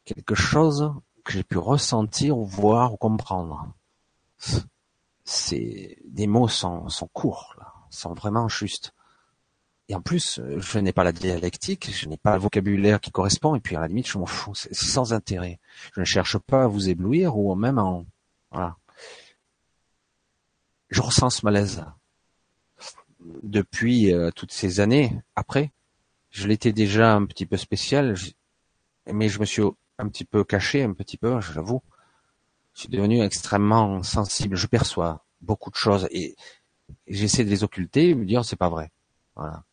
quelque 0.05 0.35
chose 0.35 0.93
que 1.23 1.31
j'ai 1.31 1.43
pu 1.43 1.57
ressentir 1.57 2.37
ou 2.37 2.45
voir 2.45 2.93
ou 2.93 2.97
comprendre. 2.97 3.73
C'est 5.23 5.97
des 6.05 6.27
mots 6.27 6.49
sont, 6.49 6.89
sont 6.89 7.07
courts, 7.07 7.55
là, 7.57 7.73
sont 7.89 8.13
vraiment 8.13 8.49
justes. 8.49 8.93
Et 9.89 9.95
en 9.95 10.01
plus, 10.01 10.39
euh, 10.39 10.59
je 10.59 10.79
n'ai 10.79 10.93
pas 10.93 11.03
la 11.03 11.11
dialectique, 11.11 11.91
je 11.93 12.07
n'ai 12.07 12.17
pas 12.17 12.35
le 12.35 12.41
vocabulaire 12.41 13.01
qui 13.01 13.11
correspond, 13.11 13.55
et 13.55 13.59
puis 13.59 13.75
à 13.75 13.81
la 13.81 13.87
limite, 13.87 14.07
je 14.07 14.17
m'en 14.17 14.25
fous, 14.25 14.55
c'est 14.55 14.73
sans 14.73 15.13
intérêt. 15.13 15.59
Je 15.93 15.99
ne 15.99 16.05
cherche 16.05 16.37
pas 16.37 16.63
à 16.63 16.67
vous 16.67 16.89
éblouir 16.89 17.37
ou 17.37 17.53
même 17.55 17.77
en... 17.77 18.05
Voilà. 18.51 18.77
Je 20.89 21.01
ressens 21.01 21.31
ce 21.31 21.45
malaise. 21.45 21.85
Depuis 23.41 24.13
euh, 24.13 24.31
toutes 24.31 24.51
ces 24.51 24.79
années, 24.79 25.21
après, 25.35 25.71
je 26.29 26.47
l'étais 26.47 26.71
déjà 26.71 27.13
un 27.13 27.25
petit 27.25 27.45
peu 27.45 27.57
spécial, 27.57 28.15
mais 29.11 29.29
je 29.29 29.39
me 29.39 29.45
suis 29.45 29.63
un 29.97 30.07
petit 30.07 30.25
peu 30.25 30.43
caché, 30.43 30.83
un 30.83 30.93
petit 30.93 31.17
peu, 31.17 31.39
j'avoue. 31.41 31.81
Je 32.73 32.81
suis 32.81 32.89
devenu 32.89 33.21
extrêmement 33.21 34.01
sensible, 34.01 34.55
je 34.55 34.67
perçois 34.67 35.25
beaucoup 35.41 35.69
de 35.69 35.75
choses, 35.75 36.07
et, 36.11 36.35
j'essaie 37.07 37.43
de 37.43 37.49
les 37.49 37.63
occulter 37.63 38.09
et 38.09 38.15
me 38.15 38.25
dire 38.25 38.45
c'est 38.45 38.55
pas 38.55 38.69
vrai. 38.69 38.91
Voilà. 39.35 39.63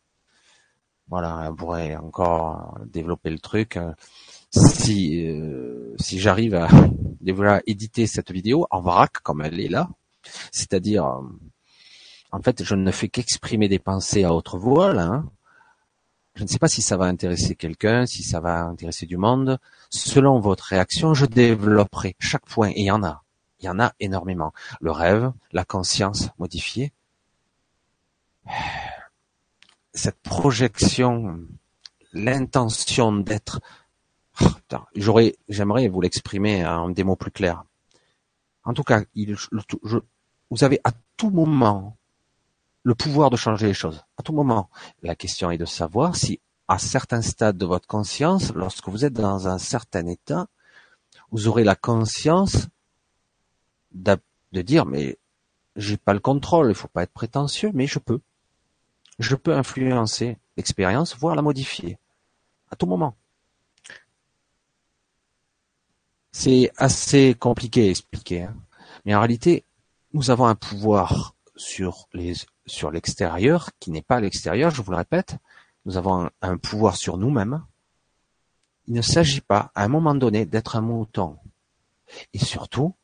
Voilà, 1.11 1.49
on 1.51 1.55
pourrait 1.55 1.97
encore 1.97 2.79
développer 2.85 3.29
le 3.31 3.39
truc. 3.39 3.77
Si 4.49 5.27
euh, 5.27 5.93
si 5.99 6.19
j'arrive 6.19 6.55
à 6.55 6.69
déjà 7.21 7.59
éditer 7.67 8.07
cette 8.07 8.31
vidéo 8.31 8.65
en 8.71 8.79
vrac 8.79 9.11
comme 9.21 9.41
elle 9.41 9.59
est 9.59 9.67
là, 9.67 9.89
c'est-à-dire 10.53 11.05
euh, 11.05 11.21
en 12.31 12.41
fait 12.41 12.63
je 12.63 12.75
ne 12.75 12.91
fais 12.91 13.09
qu'exprimer 13.09 13.67
des 13.67 13.77
pensées 13.77 14.23
à 14.23 14.33
haute 14.33 14.55
voix 14.55 14.93
là. 14.93 15.03
Hein. 15.03 15.29
Je 16.35 16.43
ne 16.43 16.47
sais 16.47 16.59
pas 16.59 16.69
si 16.69 16.81
ça 16.81 16.95
va 16.95 17.05
intéresser 17.05 17.55
quelqu'un, 17.55 18.05
si 18.05 18.23
ça 18.23 18.39
va 18.39 18.61
intéresser 18.61 19.05
du 19.05 19.17
monde. 19.17 19.59
Selon 19.89 20.39
votre 20.39 20.63
réaction, 20.63 21.13
je 21.13 21.25
développerai 21.25 22.15
chaque 22.19 22.45
point. 22.45 22.69
Et 22.69 22.83
il 22.83 22.85
y 22.85 22.91
en 22.91 23.03
a. 23.03 23.21
Il 23.59 23.65
y 23.65 23.69
en 23.69 23.81
a 23.81 23.91
énormément. 23.99 24.53
Le 24.79 24.91
rêve, 24.91 25.33
la 25.51 25.65
conscience 25.65 26.29
modifiée 26.39 26.93
cette 29.93 30.21
projection, 30.21 31.39
l'intention 32.13 33.13
d'être, 33.13 33.61
oh, 34.41 34.47
j'aurais, 34.95 35.35
j'aimerais 35.49 35.87
vous 35.87 36.01
l'exprimer 36.01 36.65
en 36.65 36.89
des 36.89 37.03
mots 37.03 37.15
plus 37.15 37.31
clairs. 37.31 37.63
En 38.63 38.73
tout 38.73 38.83
cas, 38.83 39.03
il, 39.15 39.35
je, 39.35 39.97
vous 40.49 40.63
avez 40.63 40.79
à 40.83 40.91
tout 41.17 41.29
moment 41.29 41.97
le 42.83 42.95
pouvoir 42.95 43.29
de 43.29 43.37
changer 43.37 43.67
les 43.67 43.73
choses. 43.73 44.03
À 44.17 44.23
tout 44.23 44.33
moment. 44.33 44.69
La 45.01 45.15
question 45.15 45.51
est 45.51 45.57
de 45.57 45.65
savoir 45.65 46.15
si, 46.15 46.39
à 46.67 46.77
certains 46.77 47.21
stades 47.21 47.57
de 47.57 47.65
votre 47.65 47.87
conscience, 47.87 48.53
lorsque 48.53 48.89
vous 48.89 49.05
êtes 49.05 49.13
dans 49.13 49.47
un 49.47 49.57
certain 49.57 50.07
état, 50.07 50.47
vous 51.31 51.47
aurez 51.47 51.63
la 51.63 51.75
conscience 51.75 52.67
de, 53.91 54.17
de 54.51 54.61
dire, 54.61 54.85
mais 54.85 55.17
j'ai 55.75 55.97
pas 55.97 56.13
le 56.13 56.19
contrôle, 56.19 56.69
il 56.69 56.75
faut 56.75 56.87
pas 56.87 57.03
être 57.03 57.13
prétentieux, 57.13 57.71
mais 57.73 57.87
je 57.87 57.99
peux 57.99 58.19
je 59.21 59.35
peux 59.35 59.55
influencer 59.55 60.37
l'expérience, 60.57 61.15
voire 61.17 61.35
la 61.35 61.41
modifier, 61.41 61.97
à 62.71 62.75
tout 62.75 62.85
moment. 62.85 63.15
C'est 66.31 66.71
assez 66.77 67.35
compliqué 67.35 67.87
à 67.87 67.89
expliquer, 67.89 68.43
hein. 68.43 68.55
mais 69.05 69.13
en 69.13 69.19
réalité, 69.19 69.65
nous 70.13 70.31
avons 70.31 70.45
un 70.45 70.55
pouvoir 70.55 71.35
sur 71.55 72.07
les 72.13 72.33
sur 72.65 72.89
l'extérieur 72.89 73.69
qui 73.79 73.91
n'est 73.91 74.01
pas 74.01 74.21
l'extérieur, 74.21 74.71
je 74.71 74.81
vous 74.81 74.91
le 74.91 74.97
répète. 74.97 75.35
Nous 75.85 75.97
avons 75.97 76.25
un, 76.25 76.31
un 76.41 76.57
pouvoir 76.57 76.95
sur 76.95 77.17
nous-mêmes. 77.17 77.65
Il 78.87 78.93
ne 78.93 79.01
s'agit 79.01 79.41
pas, 79.41 79.71
à 79.75 79.83
un 79.83 79.87
moment 79.87 80.15
donné, 80.15 80.45
d'être 80.45 80.75
un 80.75 80.81
mouton. 80.81 81.37
Et 82.33 82.39
surtout, 82.39 82.95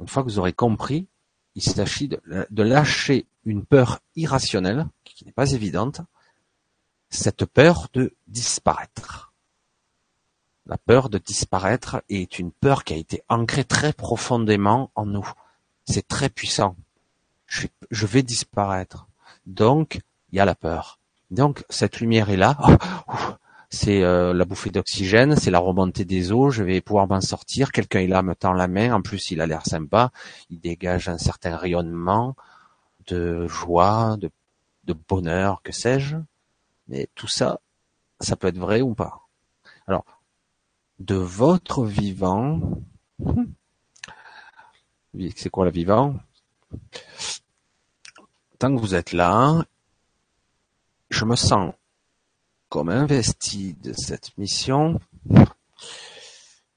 une 0.00 0.08
fois 0.08 0.22
que 0.22 0.28
vous 0.28 0.38
aurez 0.38 0.52
compris, 0.52 1.06
il 1.54 1.62
s'agit 1.62 2.08
de, 2.08 2.62
lâcher 2.62 3.26
une 3.44 3.64
peur 3.64 4.00
irrationnelle, 4.16 4.86
qui 5.04 5.24
n'est 5.24 5.32
pas 5.32 5.52
évidente, 5.52 6.00
cette 7.10 7.46
peur 7.46 7.88
de 7.92 8.14
disparaître. 8.26 9.32
La 10.66 10.76
peur 10.76 11.08
de 11.08 11.18
disparaître 11.18 12.02
est 12.10 12.38
une 12.38 12.52
peur 12.52 12.84
qui 12.84 12.92
a 12.92 12.96
été 12.96 13.22
ancrée 13.28 13.64
très 13.64 13.92
profondément 13.92 14.90
en 14.94 15.06
nous. 15.06 15.28
C'est 15.86 16.06
très 16.06 16.28
puissant. 16.28 16.76
Je, 17.46 17.66
vais 18.06 18.22
disparaître. 18.22 19.08
Donc, 19.46 20.00
il 20.30 20.36
y 20.36 20.40
a 20.40 20.44
la 20.44 20.54
peur. 20.54 20.98
Donc, 21.30 21.64
cette 21.70 22.00
lumière 22.00 22.28
est 22.28 22.36
là. 22.36 22.58
c'est 23.70 24.02
euh, 24.02 24.32
la 24.32 24.44
bouffée 24.46 24.70
d'oxygène, 24.70 25.36
c'est 25.36 25.50
la 25.50 25.58
remontée 25.58 26.06
des 26.06 26.32
eaux, 26.32 26.50
je 26.50 26.62
vais 26.62 26.80
pouvoir 26.80 27.06
m'en 27.06 27.20
sortir. 27.20 27.70
Quelqu'un 27.70 28.00
est 28.00 28.06
là, 28.06 28.22
me 28.22 28.34
tend 28.34 28.54
la 28.54 28.66
main. 28.66 28.94
En 28.94 29.02
plus, 29.02 29.30
il 29.30 29.40
a 29.40 29.46
l'air 29.46 29.66
sympa. 29.66 30.10
Il 30.48 30.60
dégage 30.60 31.08
un 31.08 31.18
certain 31.18 31.56
rayonnement 31.56 32.34
de 33.06 33.46
joie, 33.46 34.16
de, 34.18 34.30
de 34.84 34.94
bonheur, 34.94 35.60
que 35.62 35.72
sais-je. 35.72 36.16
Mais 36.88 37.08
tout 37.14 37.28
ça, 37.28 37.60
ça 38.20 38.36
peut 38.36 38.48
être 38.48 38.58
vrai 38.58 38.80
ou 38.80 38.94
pas? 38.94 39.28
Alors, 39.86 40.04
de 40.98 41.14
votre 41.14 41.84
vivant, 41.84 42.60
c'est 45.36 45.50
quoi 45.50 45.66
le 45.66 45.70
vivant? 45.70 46.16
Tant 48.58 48.74
que 48.74 48.80
vous 48.80 48.94
êtes 48.94 49.12
là, 49.12 49.64
je 51.10 51.24
me 51.24 51.36
sens 51.36 51.74
comme 52.68 52.88
investi 52.90 53.74
de 53.82 53.92
cette 53.92 54.36
mission. 54.38 55.00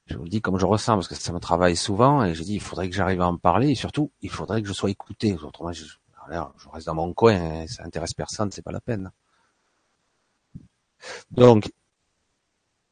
Je 0.06 0.17
vous 0.17 0.23
le 0.23 0.30
dis 0.30 0.41
comme 0.41 0.58
je 0.58 0.65
ressens 0.65 0.95
parce 0.95 1.08
que 1.08 1.15
ça 1.15 1.32
me 1.32 1.39
travaille 1.39 1.75
souvent 1.75 2.23
et 2.23 2.34
j'ai 2.34 2.43
dit 2.43 2.56
il 2.56 2.62
faudrait 2.62 2.89
que 2.89 2.95
j'arrive 2.95 3.21
à 3.21 3.27
en 3.27 3.38
parler 3.38 3.71
et 3.71 3.75
surtout 3.75 4.12
il 4.21 4.30
faudrait 4.30 4.62
que 4.62 4.67
je 4.67 4.73
sois 4.73 4.89
écouté. 4.89 5.34
Autrement 5.34 5.71
je, 5.71 5.86
reste 6.71 6.86
dans 6.86 6.95
mon 6.95 7.13
coin 7.13 7.63
et 7.63 7.67
ça 7.67 7.84
intéresse 7.84 8.13
personne, 8.13 8.51
c'est 8.51 8.62
pas 8.62 8.71
la 8.71 8.82
peine. 8.82 9.12
Donc 11.32 11.71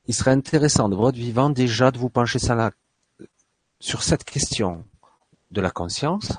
il 0.08 0.14
serait 0.14 0.32
intéressant 0.32 0.90
de 0.90 0.96
votre 0.96 1.18
vivant 1.18 1.50
déjà 1.50 1.92
de 1.92 1.98
vous 1.98 2.10
pencher 2.10 2.40
ça 2.40 2.72
sur 3.80 4.04
cette 4.04 4.24
question 4.24 4.86
de 5.52 5.62
la 5.62 5.72
conscience, 5.72 6.34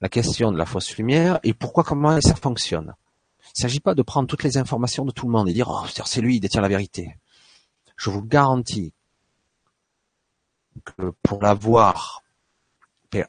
la 0.00 0.08
question 0.08 0.52
de 0.52 0.58
la 0.58 0.66
fausse 0.66 0.96
lumière 0.96 1.40
et 1.42 1.54
pourquoi, 1.54 1.82
comment 1.82 2.20
ça 2.20 2.34
fonctionne. 2.34 2.94
Il 3.56 3.60
ne 3.60 3.62
s'agit 3.62 3.80
pas 3.80 3.94
de 3.94 4.02
prendre 4.02 4.28
toutes 4.28 4.42
les 4.42 4.58
informations 4.58 5.04
de 5.04 5.10
tout 5.10 5.26
le 5.26 5.32
monde 5.32 5.48
et 5.48 5.52
dire 5.52 5.68
oh, 5.70 5.86
c'est 6.04 6.20
lui, 6.20 6.36
il 6.36 6.40
détient 6.40 6.60
la 6.60 6.68
vérité. 6.68 7.16
Je 7.96 8.10
vous 8.10 8.22
garantis 8.22 8.92
que 10.84 11.12
pour 11.22 11.42
l'avoir 11.42 12.22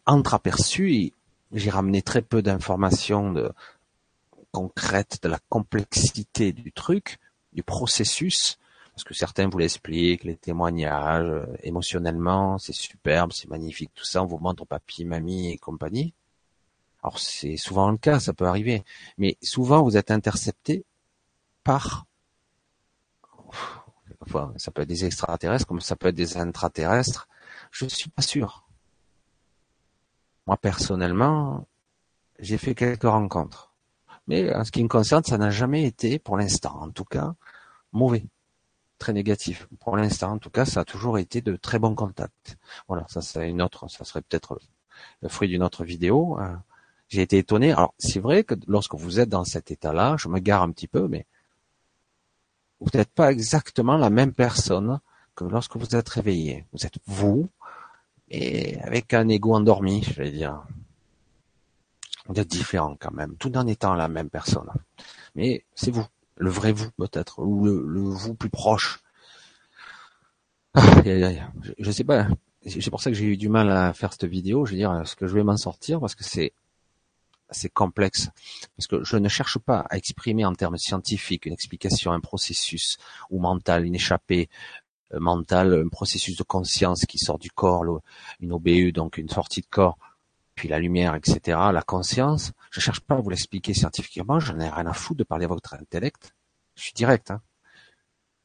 entreaperçu, 0.06 1.14
j'ai 1.54 1.70
ramené 1.70 2.02
très 2.02 2.22
peu 2.22 2.42
d'informations 2.42 3.34
concrètes 4.52 5.20
de 5.22 5.30
la 5.30 5.40
complexité 5.50 6.52
du 6.52 6.72
truc, 6.72 7.20
du 7.54 7.64
processus, 7.64 8.58
parce 8.94 9.04
que 9.04 9.14
certains 9.14 9.48
vous 9.48 9.60
l'expliquent, 9.60 10.24
les 10.24 10.36
témoignages, 10.36 11.30
euh, 11.30 11.46
émotionnellement, 11.62 12.58
c'est 12.58 12.74
superbe, 12.74 13.32
c'est 13.32 13.48
magnifique, 13.48 13.92
tout 13.94 14.04
ça, 14.04 14.24
on 14.24 14.26
vous 14.26 14.40
montre 14.40 14.66
papy, 14.66 15.06
mamie 15.06 15.52
et 15.52 15.58
compagnie. 15.58 16.14
Alors 17.08 17.20
c'est 17.20 17.56
souvent 17.56 17.90
le 17.90 17.96
cas, 17.96 18.20
ça 18.20 18.34
peut 18.34 18.48
arriver, 18.48 18.84
mais 19.18 19.38
souvent 19.42 19.82
vous 19.82 19.96
êtes 19.96 20.12
intercepté 20.12 20.84
par, 21.64 22.06
enfin, 24.20 24.52
ça 24.58 24.72
peut 24.72 24.82
être 24.82 24.90
des 24.90 25.06
extraterrestres 25.06 25.66
comme 25.66 25.80
ça 25.80 25.96
peut 25.96 26.10
être 26.10 26.16
des 26.16 26.36
intraterrestres, 26.36 27.30
je 27.72 27.86
ne 27.86 27.90
suis 27.90 28.10
pas 28.10 28.22
sûr. 28.22 28.68
Moi 30.48 30.58
personnellement, 30.58 31.66
j'ai 32.40 32.58
fait 32.58 32.76
quelques 32.76 33.04
rencontres, 33.04 33.72
mais 34.28 34.54
en 34.54 34.66
ce 34.66 34.72
qui 34.72 34.84
me 34.84 34.90
concerne, 34.90 35.24
ça 35.24 35.38
n'a 35.38 35.50
jamais 35.50 35.86
été, 35.86 36.20
pour 36.20 36.36
l'instant 36.36 36.78
en 36.82 36.90
tout 36.92 37.06
cas, 37.06 37.36
mauvais 37.94 38.26
très 38.98 39.14
négatif. 39.14 39.70
Pour 39.80 39.96
l'instant, 39.96 40.34
en 40.34 40.40
tout 40.40 40.50
cas, 40.50 40.66
ça 40.66 40.82
a 40.82 40.84
toujours 40.84 41.20
été 41.20 41.40
de 41.40 41.56
très 41.56 41.80
bons 41.80 41.96
contacts. 41.96 42.58
Voilà, 42.90 43.06
ça 43.08 43.22
c'est 43.22 43.50
une 43.50 43.62
autre, 43.62 43.88
ça 43.88 44.04
serait 44.04 44.22
peut-être 44.22 44.60
le 45.22 45.30
fruit 45.30 45.48
d'une 45.48 45.64
autre 45.64 45.86
vidéo. 45.86 46.38
J'ai 47.10 47.22
été 47.22 47.38
étonné. 47.38 47.72
Alors, 47.72 47.94
c'est 47.98 48.20
vrai 48.20 48.44
que 48.44 48.56
lorsque 48.68 48.96
vous 48.96 49.20
êtes 49.20 49.30
dans 49.30 49.46
cet 49.46 49.72
état-là, 49.72 50.16
je 50.18 50.28
me 50.28 50.40
gare 50.40 50.62
un 50.62 50.72
petit 50.72 50.88
peu, 50.88 51.08
mais 51.08 51.26
vous 52.80 52.90
n'êtes 52.94 53.10
pas 53.10 53.32
exactement 53.32 53.98
la 53.98 54.10
même 54.10 54.34
personne 54.34 55.00
que 55.36 55.46
lorsque 55.46 55.78
vous 55.78 55.96
êtes 55.96 56.10
réveillé. 56.10 56.66
Vous 56.74 56.86
êtes 56.86 56.98
vous, 57.06 57.50
et 58.30 58.80
avec 58.82 59.14
un 59.14 59.28
ego 59.30 59.54
endormi, 59.54 60.04
je 60.04 60.14
vais 60.14 60.32
dire. 60.32 60.64
Vous 62.28 62.40
êtes 62.40 62.50
différent 62.50 62.98
quand 63.00 63.14
même, 63.14 63.38
tout 63.38 63.56
en 63.58 63.66
étant 63.68 63.94
la 63.94 64.10
même 64.10 64.30
personne. 64.30 64.70
Mais 65.36 65.64
c'est 65.76 65.92
vous 65.92 66.06
le 66.36 66.50
vrai 66.50 66.72
vous 66.72 66.92
peut-être, 66.92 67.40
ou 67.40 67.66
le, 67.66 68.00
vous 68.00 68.36
plus 68.36 68.50
proche. 68.50 69.00
Je, 70.76 71.40
je 71.80 71.92
sais 71.92 72.04
pas. 72.04 72.28
C'est 72.66 72.90
pour 72.90 73.02
ça 73.02 73.10
que 73.10 73.16
j'ai 73.16 73.26
eu 73.26 73.38
du 73.38 73.50
mal 73.50 73.72
à 73.72 73.94
faire 73.94 74.12
cette 74.12 74.26
vidéo. 74.26 74.66
Je 74.66 74.72
veux 74.72 74.78
dire, 74.78 75.02
ce 75.06 75.16
que 75.16 75.26
je 75.26 75.34
vais 75.34 75.44
m'en 75.44 75.56
sortir? 75.56 76.00
Parce 76.02 76.16
que 76.16 76.24
c'est 76.24 76.52
c'est 77.50 77.70
complexe 77.70 78.30
parce 78.76 78.88
que 78.88 79.04
je 79.04 79.18
ne 79.18 79.30
cherche 79.30 79.58
pas 79.60 79.86
à 79.90 79.98
exprimer 79.98 80.46
en 80.46 80.54
termes 80.54 80.78
scientifiques 80.78 81.46
une 81.46 81.54
explication, 81.54 82.12
un 82.12 82.20
processus 82.20 82.98
ou 83.30 83.40
mental, 83.40 83.86
une 83.86 83.96
échappée 83.96 84.50
euh, 85.14 85.20
mentale, 85.20 85.74
un 85.86 85.88
processus 85.88 86.36
de 86.36 86.44
conscience 86.44 87.06
qui 87.06 87.18
sort 87.18 87.40
du 87.40 87.50
corps, 87.52 87.84
une 88.40 88.52
OBU, 88.52 88.92
donc 88.92 89.18
une 89.18 89.30
sortie 89.30 89.62
de 89.62 89.68
corps, 89.68 89.98
puis 90.56 90.68
la 90.68 90.80
lumière, 90.80 91.16
etc., 91.16 91.58
la 91.72 91.82
conscience. 91.82 92.52
Je 92.72 92.82
cherche 92.82 93.00
pas 93.00 93.16
à 93.16 93.22
vous 93.22 93.30
l'expliquer 93.30 93.74
scientifiquement, 93.74 94.40
je 94.40 94.54
n'ai 94.54 94.70
rien 94.70 94.88
à 94.88 94.94
foutre 94.94 95.20
de 95.20 95.24
parler 95.24 95.46
à 95.46 95.48
votre 95.48 95.74
intellect. 95.76 96.36
Je 96.76 96.84
suis 96.84 96.94
direct. 96.94 97.32
Hein. 97.32 97.42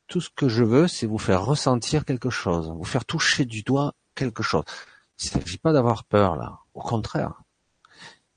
Tout 0.06 0.20
ce 0.20 0.30
que 0.30 0.48
je 0.48 0.62
veux, 0.62 0.88
c'est 0.88 1.06
vous 1.06 1.18
faire 1.18 1.44
ressentir 1.44 2.04
quelque 2.04 2.30
chose, 2.30 2.70
vous 2.70 2.84
faire 2.84 3.04
toucher 3.04 3.44
du 3.44 3.62
doigt 3.62 3.94
quelque 4.14 4.42
chose. 4.42 4.64
Il 5.22 5.36
ne 5.36 5.42
s'agit 5.42 5.58
pas 5.58 5.72
d'avoir 5.72 6.04
peur 6.04 6.36
là, 6.36 6.58
au 6.74 6.80
contraire. 6.80 7.42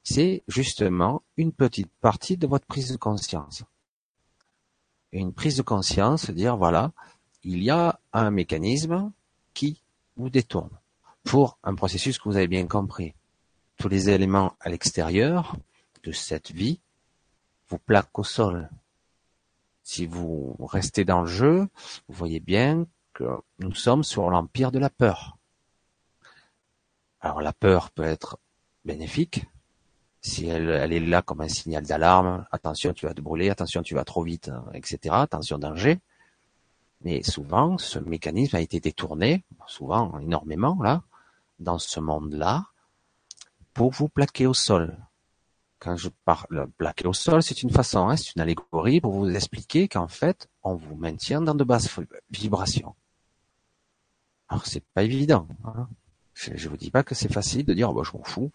C'est 0.05 0.43
justement 0.47 1.23
une 1.35 1.51
petite 1.51 1.91
partie 1.99 2.37
de 2.37 2.45
votre 2.45 2.67
prise 2.67 2.91
de 2.91 2.97
conscience. 2.97 3.63
Une 5.11 5.33
prise 5.33 5.57
de 5.57 5.63
conscience, 5.63 6.29
dire 6.29 6.57
voilà, 6.57 6.93
il 7.43 7.63
y 7.63 7.71
a 7.71 7.99
un 8.13 8.29
mécanisme 8.29 9.11
qui 9.55 9.81
vous 10.15 10.29
détourne 10.29 10.77
pour 11.23 11.57
un 11.63 11.73
processus 11.73 12.19
que 12.19 12.29
vous 12.29 12.37
avez 12.37 12.47
bien 12.47 12.67
compris 12.67 13.15
tous 13.77 13.87
les 13.87 14.09
éléments 14.11 14.55
à 14.59 14.69
l'extérieur 14.69 15.57
de 16.03 16.11
cette 16.11 16.51
vie 16.51 16.79
vous 17.67 17.79
plaquent 17.79 18.19
au 18.19 18.23
sol. 18.23 18.69
Si 19.81 20.05
vous 20.05 20.55
restez 20.59 21.03
dans 21.03 21.21
le 21.21 21.27
jeu, 21.27 21.67
vous 22.07 22.15
voyez 22.15 22.39
bien 22.39 22.85
que 23.13 23.25
nous 23.57 23.73
sommes 23.73 24.03
sur 24.03 24.29
l'empire 24.29 24.71
de 24.71 24.77
la 24.77 24.91
peur. 24.91 25.37
Alors 27.21 27.41
la 27.41 27.53
peur 27.53 27.89
peut 27.89 28.03
être 28.03 28.37
bénéfique, 28.83 29.45
si 30.25 30.47
elle, 30.47 30.91
est 30.91 30.99
là 30.99 31.21
comme 31.21 31.41
un 31.41 31.47
signal 31.47 31.85
d'alarme, 31.85 32.47
attention 32.51 32.93
tu 32.93 33.05
vas 33.05 33.13
te 33.13 33.21
brûler, 33.21 33.51
attention 33.51 33.83
tu 33.83 33.93
vas 33.93 34.03
trop 34.03 34.23
vite, 34.23 34.49
etc., 34.73 34.97
attention 35.11 35.59
danger. 35.59 35.99
Mais 37.01 37.21
souvent, 37.21 37.77
ce 37.77 37.99
mécanisme 37.99 38.55
a 38.55 38.61
été 38.61 38.79
détourné, 38.79 39.45
souvent 39.67 40.17
énormément 40.19 40.81
là, 40.81 41.03
dans 41.59 41.77
ce 41.77 41.99
monde-là, 41.99 42.65
pour 43.75 43.91
vous 43.91 44.09
plaquer 44.09 44.47
au 44.47 44.55
sol. 44.55 44.97
Quand 45.77 45.95
je 45.95 46.09
parle 46.25 46.69
plaquer 46.75 47.07
au 47.07 47.13
sol, 47.13 47.43
c'est 47.43 47.61
une 47.61 47.69
façon, 47.69 48.09
hein, 48.09 48.17
c'est 48.17 48.35
une 48.35 48.41
allégorie 48.41 49.01
pour 49.01 49.11
vous 49.11 49.29
expliquer 49.29 49.87
qu'en 49.87 50.07
fait, 50.07 50.49
on 50.63 50.73
vous 50.73 50.95
maintient 50.95 51.41
dans 51.41 51.53
de 51.53 51.63
basses 51.63 51.99
vibrations. 52.31 52.95
Alors 54.47 54.65
c'est 54.65 54.83
pas 54.95 55.03
évident. 55.03 55.47
Hein. 55.65 55.87
Je, 56.33 56.67
vous 56.67 56.77
dis 56.77 56.89
pas 56.89 57.03
que 57.03 57.13
c'est 57.13 57.31
facile 57.31 57.65
de 57.65 57.75
dire, 57.75 57.91
oh, 57.91 57.93
bah, 57.93 58.01
je 58.03 58.17
m'en 58.17 58.23
fous, 58.23 58.51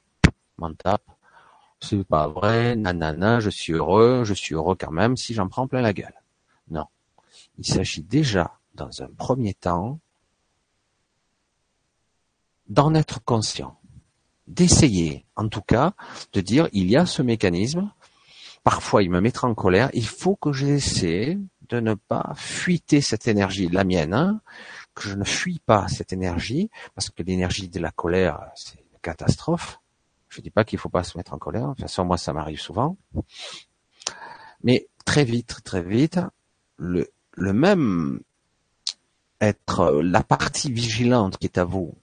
m'en 0.58 0.74
tape, 0.74 1.08
c'est 1.80 2.04
pas 2.04 2.28
vrai, 2.28 2.76
nanana, 2.76 3.40
je 3.40 3.50
suis 3.50 3.72
heureux, 3.72 4.24
je 4.24 4.34
suis 4.34 4.54
heureux 4.54 4.76
quand 4.78 4.90
même 4.92 5.16
si 5.16 5.34
j'en 5.34 5.48
prends 5.48 5.66
plein 5.66 5.80
la 5.80 5.92
gueule. 5.92 6.14
Non. 6.70 6.86
Il 7.58 7.66
s'agit 7.66 8.02
déjà, 8.02 8.58
dans 8.74 9.02
un 9.02 9.08
premier 9.08 9.54
temps, 9.54 9.98
d'en 12.68 12.94
être 12.94 13.22
conscient 13.24 13.80
d'essayer, 14.50 15.24
en 15.36 15.48
tout 15.48 15.62
cas, 15.62 15.94
de 16.32 16.40
dire 16.40 16.68
il 16.72 16.90
y 16.90 16.96
a 16.96 17.06
ce 17.06 17.22
mécanisme. 17.22 17.90
Parfois, 18.62 19.02
il 19.02 19.10
me 19.10 19.20
mettra 19.20 19.48
en 19.48 19.54
colère. 19.54 19.90
Il 19.94 20.06
faut 20.06 20.36
que 20.36 20.52
j'essaie 20.52 21.38
de 21.68 21.80
ne 21.80 21.94
pas 21.94 22.32
fuiter 22.36 23.00
cette 23.00 23.28
énergie, 23.28 23.68
la 23.68 23.84
mienne, 23.84 24.12
hein, 24.12 24.40
que 24.94 25.08
je 25.08 25.14
ne 25.14 25.24
fuis 25.24 25.60
pas 25.64 25.88
cette 25.88 26.12
énergie, 26.12 26.68
parce 26.94 27.10
que 27.10 27.22
l'énergie 27.22 27.68
de 27.68 27.78
la 27.78 27.92
colère, 27.92 28.40
c'est 28.56 28.80
une 28.80 28.98
catastrophe. 29.00 29.80
Je 30.30 30.40
dis 30.40 30.50
pas 30.50 30.64
qu'il 30.64 30.78
faut 30.78 30.88
pas 30.88 31.04
se 31.04 31.18
mettre 31.18 31.34
en 31.34 31.38
colère. 31.38 31.68
De 31.68 31.74
toute 31.74 31.82
façon, 31.82 32.04
moi, 32.04 32.16
ça 32.16 32.32
m'arrive 32.32 32.60
souvent. 32.60 32.96
Mais 34.62 34.88
très 35.04 35.24
vite, 35.24 35.58
très 35.64 35.82
vite, 35.82 36.20
le, 36.76 37.10
le 37.32 37.52
même 37.52 38.20
être 39.40 40.00
la 40.02 40.22
partie 40.22 40.70
vigilante 40.70 41.38
qui 41.38 41.46
est 41.46 41.58
à 41.58 41.64
vous, 41.64 41.94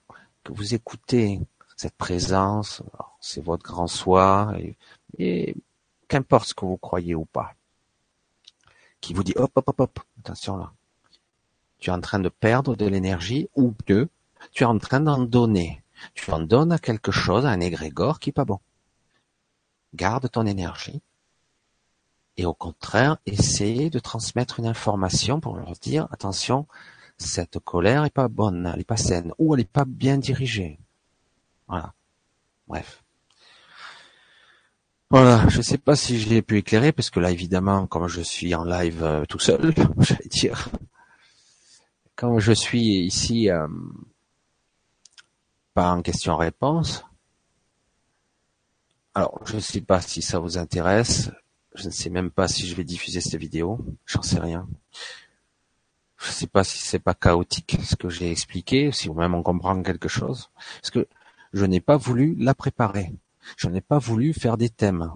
que 0.44 0.52
vous 0.52 0.74
écoutez, 0.74 1.40
cette 1.76 1.94
présence, 1.94 2.82
c'est 3.20 3.42
votre 3.42 3.62
grand 3.62 3.86
soi, 3.86 4.52
et, 5.18 5.54
qu'importe 6.08 6.48
ce 6.48 6.54
que 6.54 6.64
vous 6.64 6.76
croyez 6.76 7.14
ou 7.14 7.24
pas, 7.24 7.54
qui 9.00 9.14
vous 9.14 9.22
dit 9.22 9.34
hop, 9.36 9.52
hop, 9.54 9.68
hop, 9.68 9.80
hop, 9.80 10.00
attention 10.20 10.56
là, 10.56 10.72
tu 11.78 11.90
es 11.90 11.92
en 11.92 12.00
train 12.00 12.18
de 12.18 12.28
perdre 12.28 12.74
de 12.74 12.86
l'énergie, 12.86 13.48
ou 13.54 13.72
mieux, 13.88 14.08
tu 14.52 14.64
es 14.64 14.66
en 14.66 14.78
train 14.78 15.00
d'en 15.00 15.18
donner. 15.18 15.82
Tu 16.14 16.30
en 16.30 16.40
donnes 16.40 16.72
à 16.72 16.78
quelque 16.78 17.12
chose, 17.12 17.46
à 17.46 17.50
un 17.50 17.60
égrégore 17.60 18.20
qui 18.20 18.30
est 18.30 18.32
pas 18.32 18.44
bon. 18.44 18.60
Garde 19.94 20.30
ton 20.30 20.46
énergie. 20.46 21.02
Et 22.36 22.46
au 22.46 22.54
contraire, 22.54 23.18
essaye 23.26 23.90
de 23.90 23.98
transmettre 23.98 24.60
une 24.60 24.66
information 24.66 25.40
pour 25.40 25.56
leur 25.56 25.72
dire, 25.72 26.06
attention, 26.12 26.66
cette 27.16 27.58
colère 27.58 28.04
est 28.04 28.10
pas 28.10 28.28
bonne, 28.28 28.70
elle 28.72 28.80
est 28.80 28.84
pas 28.84 28.96
saine, 28.96 29.32
ou 29.38 29.54
elle 29.54 29.62
est 29.62 29.70
pas 29.70 29.84
bien 29.84 30.18
dirigée. 30.18 30.78
Voilà. 31.66 31.92
Bref. 32.68 33.02
Voilà, 35.10 35.48
je 35.48 35.62
sais 35.62 35.78
pas 35.78 35.96
si 35.96 36.20
j'ai 36.20 36.42
pu 36.42 36.58
éclairer, 36.58 36.92
parce 36.92 37.10
que 37.10 37.18
là, 37.18 37.30
évidemment, 37.30 37.86
comme 37.86 38.08
je 38.08 38.20
suis 38.20 38.54
en 38.54 38.64
live 38.64 39.02
euh, 39.02 39.24
tout 39.24 39.38
seul, 39.38 39.74
j'allais 39.98 40.28
dire, 40.28 40.68
comme 42.14 42.38
je 42.38 42.52
suis 42.52 43.00
ici, 43.00 43.50
euh, 43.50 43.66
pas 45.78 45.92
en 45.92 46.02
question-réponse, 46.02 47.04
alors 49.14 49.38
je 49.46 49.54
ne 49.54 49.60
sais 49.60 49.80
pas 49.80 50.00
si 50.00 50.22
ça 50.22 50.40
vous 50.40 50.58
intéresse, 50.58 51.30
je 51.76 51.86
ne 51.86 51.92
sais 51.92 52.10
même 52.10 52.32
pas 52.32 52.48
si 52.48 52.66
je 52.66 52.74
vais 52.74 52.82
diffuser 52.82 53.20
cette 53.20 53.38
vidéo, 53.38 53.78
j'en 54.04 54.22
sais 54.22 54.40
rien. 54.40 54.66
Je 56.16 56.26
ne 56.26 56.32
sais 56.32 56.48
pas 56.48 56.64
si 56.64 56.78
c'est 56.78 56.98
pas 56.98 57.14
chaotique 57.14 57.78
ce 57.84 57.94
que 57.94 58.08
j'ai 58.08 58.28
expliqué, 58.28 58.90
si 58.90 59.06
vous-même 59.06 59.36
on 59.36 59.44
comprend 59.44 59.80
quelque 59.84 60.08
chose, 60.08 60.50
parce 60.80 60.90
que 60.90 61.06
je 61.52 61.64
n'ai 61.64 61.80
pas 61.80 61.96
voulu 61.96 62.34
la 62.40 62.54
préparer. 62.54 63.14
Je 63.56 63.68
n'ai 63.68 63.80
pas 63.80 64.00
voulu 64.00 64.34
faire 64.34 64.56
des 64.56 64.70
thèmes. 64.70 65.12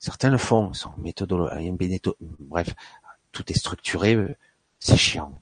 Certains 0.00 0.30
le 0.30 0.38
font, 0.38 0.72
ils 0.72 0.76
sont 0.76 0.92
méthodologiques, 0.98 2.08
bref, 2.40 2.74
tout 3.30 3.44
est 3.52 3.56
structuré, 3.56 4.36
c'est 4.80 4.96
chiant. 4.96 5.40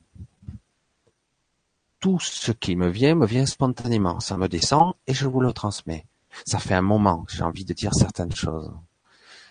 Tout 2.06 2.20
ce 2.20 2.52
qui 2.52 2.76
me 2.76 2.88
vient 2.88 3.16
me 3.16 3.26
vient 3.26 3.46
spontanément, 3.46 4.20
ça 4.20 4.36
me 4.36 4.46
descend 4.46 4.94
et 5.08 5.12
je 5.12 5.26
vous 5.26 5.40
le 5.40 5.52
transmets. 5.52 6.06
Ça 6.44 6.60
fait 6.60 6.74
un 6.74 6.80
moment 6.80 7.24
que 7.24 7.32
j'ai 7.32 7.42
envie 7.42 7.64
de 7.64 7.72
dire 7.72 7.92
certaines 7.94 8.32
choses. 8.32 8.70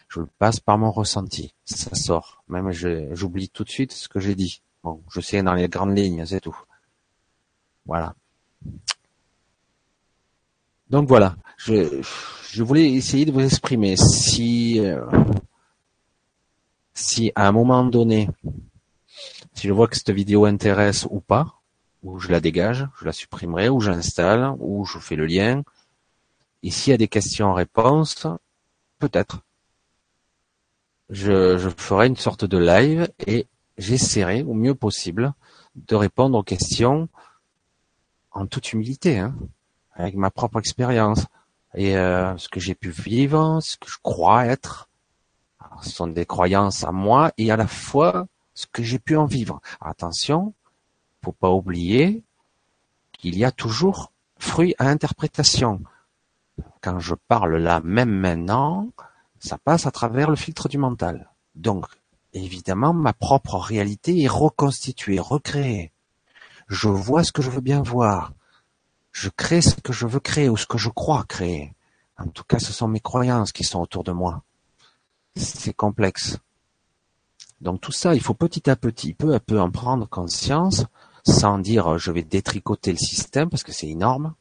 Je 0.07 0.21
le 0.21 0.29
passe 0.39 0.61
par 0.61 0.77
mon 0.77 0.89
ressenti, 0.89 1.53
ça 1.65 1.93
sort. 1.95 2.45
Même 2.47 2.71
j'oublie 2.71 3.49
tout 3.49 3.65
de 3.65 3.69
suite 3.69 3.91
ce 3.91 4.07
que 4.07 4.21
j'ai 4.21 4.35
dit. 4.35 4.61
Bon, 4.85 5.03
je 5.09 5.19
sais 5.19 5.43
dans 5.43 5.53
les 5.53 5.67
grandes 5.67 5.97
lignes, 5.97 6.25
c'est 6.25 6.39
tout. 6.39 6.57
Voilà. 7.85 8.15
Donc 10.89 11.09
voilà, 11.09 11.35
je, 11.57 12.63
voulais 12.63 12.89
essayer 12.89 13.25
de 13.25 13.33
vous 13.33 13.43
exprimer. 13.43 13.97
Si, 13.97 14.79
euh, 14.79 15.05
si 16.93 17.33
à 17.35 17.49
un 17.49 17.51
moment 17.51 17.83
donné, 17.83 18.29
si 19.55 19.67
je 19.67 19.73
vois 19.73 19.89
que 19.89 19.97
cette 19.97 20.11
vidéo 20.11 20.45
intéresse 20.45 21.05
ou 21.11 21.19
pas, 21.19 21.59
ou 22.05 22.19
je 22.19 22.29
la 22.31 22.39
dégage, 22.39 22.87
je 22.99 23.05
la 23.05 23.11
supprimerai, 23.11 23.67
ou 23.67 23.81
j'installe, 23.81 24.53
ou 24.59 24.85
je 24.85 24.99
fais 24.99 25.15
le 25.15 25.25
lien. 25.25 25.63
Et 26.61 26.69
s'il 26.69 26.91
y 26.91 26.93
a 26.93 26.97
des 26.97 27.07
questions-réponses, 27.07 28.27
peut-être. 28.99 29.41
Je, 31.09 31.57
je 31.57 31.69
ferai 31.69 32.07
une 32.07 32.15
sorte 32.15 32.45
de 32.45 32.57
live 32.57 33.11
et 33.25 33.47
j'essaierai 33.77 34.43
au 34.43 34.53
mieux 34.53 34.75
possible 34.75 35.33
de 35.75 35.95
répondre 35.95 36.37
aux 36.37 36.43
questions 36.43 37.09
en 38.31 38.45
toute 38.45 38.71
humilité, 38.73 39.17
hein, 39.17 39.35
avec 39.93 40.15
ma 40.15 40.29
propre 40.29 40.59
expérience 40.59 41.25
et 41.73 41.97
euh, 41.97 42.37
ce 42.37 42.49
que 42.49 42.59
j'ai 42.59 42.75
pu 42.75 42.89
vivre, 42.91 43.59
ce 43.61 43.77
que 43.77 43.89
je 43.89 43.97
crois 44.01 44.45
être. 44.45 44.89
ce 45.81 45.89
sont 45.89 46.07
des 46.07 46.25
croyances 46.25 46.83
à 46.83 46.91
moi 46.91 47.31
et 47.37 47.51
à 47.51 47.57
la 47.57 47.67
fois 47.67 48.27
ce 48.53 48.67
que 48.67 48.83
j'ai 48.83 48.99
pu 48.99 49.17
en 49.17 49.25
vivre. 49.25 49.59
Attention, 49.81 50.53
faut 51.25 51.31
pas 51.31 51.51
oublier 51.51 52.23
qu'il 53.13 53.38
y 53.38 53.45
a 53.45 53.51
toujours 53.51 54.11
fruit 54.38 54.75
à 54.77 54.88
interprétation. 54.88 55.81
Quand 56.81 56.99
je 56.99 57.15
parle 57.15 57.57
là, 57.57 57.81
même 57.83 58.11
maintenant, 58.11 58.89
ça 59.39 59.57
passe 59.57 59.85
à 59.85 59.91
travers 59.91 60.29
le 60.29 60.35
filtre 60.35 60.69
du 60.69 60.77
mental. 60.77 61.29
Donc, 61.55 61.85
évidemment, 62.33 62.93
ma 62.93 63.13
propre 63.13 63.55
réalité 63.55 64.21
est 64.21 64.27
reconstituée, 64.27 65.19
recréée. 65.19 65.91
Je 66.67 66.89
vois 66.89 67.23
ce 67.23 67.31
que 67.31 67.41
je 67.41 67.49
veux 67.49 67.61
bien 67.61 67.81
voir 67.81 68.31
je 69.15 69.29
crée 69.29 69.61
ce 69.61 69.75
que 69.75 69.93
je 69.93 70.05
veux 70.05 70.19
créer 70.19 70.49
ou 70.49 70.57
ce 70.57 70.65
que 70.65 70.77
je 70.77 70.89
crois 70.89 71.23
créer. 71.23 71.73
En 72.17 72.27
tout 72.27 72.43
cas, 72.43 72.59
ce 72.59 72.73
sont 72.73 72.89
mes 72.89 72.99
croyances 72.99 73.53
qui 73.53 73.63
sont 73.63 73.79
autour 73.79 74.03
de 74.03 74.11
moi. 74.11 74.43
C'est 75.38 75.73
complexe. 75.73 76.38
Donc 77.61 77.79
tout 77.79 77.93
ça, 77.93 78.13
il 78.13 78.19
faut 78.19 78.33
petit 78.33 78.69
à 78.69 78.75
petit, 78.75 79.13
peu 79.13 79.33
à 79.33 79.39
peu 79.39 79.61
en 79.61 79.71
prendre 79.71 80.05
conscience, 80.05 80.83
sans 81.25 81.57
dire 81.59 81.97
je 81.97 82.11
vais 82.11 82.23
détricoter 82.23 82.91
le 82.91 82.97
système 82.97 83.49
parce 83.49 83.63
que 83.63 83.71
c'est 83.71 83.89
énorme. 83.89 84.35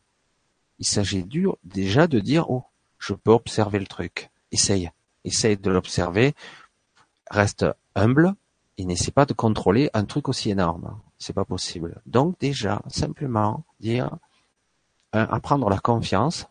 Il 0.79 0.87
s'agit 0.87 1.25
déjà 1.65 2.07
de 2.07 2.21
dire 2.21 2.51
oh, 2.51 2.65
je 2.99 3.15
peux 3.15 3.31
observer 3.33 3.79
le 3.79 3.87
truc. 3.87 4.31
Essaye, 4.53 4.91
essaye 5.25 5.57
de 5.57 5.71
l'observer. 5.71 6.35
Reste 7.31 7.67
humble 7.95 8.35
et 8.77 8.85
n'essaie 8.85 9.11
pas 9.11 9.25
de 9.25 9.33
contrôler 9.33 9.91
un 9.95 10.05
truc 10.05 10.29
aussi 10.29 10.51
énorme. 10.51 10.99
C'est 11.19 11.33
pas 11.33 11.45
possible. 11.45 12.03
Donc 12.07 12.39
déjà, 12.39 12.83
simplement 12.89 13.65
dire 13.81 14.11
apprendre 15.13 15.71
la 15.71 15.79
confiance, 15.79 16.47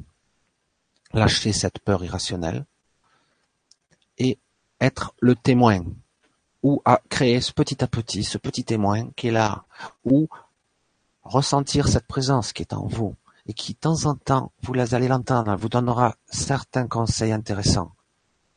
lâcher 1.12 1.52
cette 1.52 1.80
peur 1.80 2.04
irrationnelle 2.04 2.65
et 4.17 4.38
être 4.80 5.13
le 5.19 5.36
témoin 5.36 5.84
ou 6.63 6.82
à 6.86 7.02
créer 7.10 7.41
ce 7.41 7.52
petit 7.52 7.84
à 7.84 7.88
petit, 7.88 8.23
ce 8.23 8.38
petit 8.38 8.63
témoin 8.63 9.10
qui 9.15 9.28
est 9.28 9.32
là, 9.32 9.65
ou 10.06 10.30
ressentir 11.23 11.88
cette 11.88 12.08
présence 12.08 12.54
qui 12.54 12.63
est 12.63 12.73
en 12.73 12.88
vous 12.88 13.15
et 13.45 13.54
qui 13.54 13.73
de 13.73 13.80
temps 13.80 14.06
en 14.06 14.15
temps, 14.15 14.52
vous 14.62 14.73
allez 14.95 15.08
l'entendre, 15.08 15.56
vous 15.56 15.69
donnera 15.69 16.15
certains 16.28 16.88
conseils 16.88 17.34
intéressants, 17.34 17.91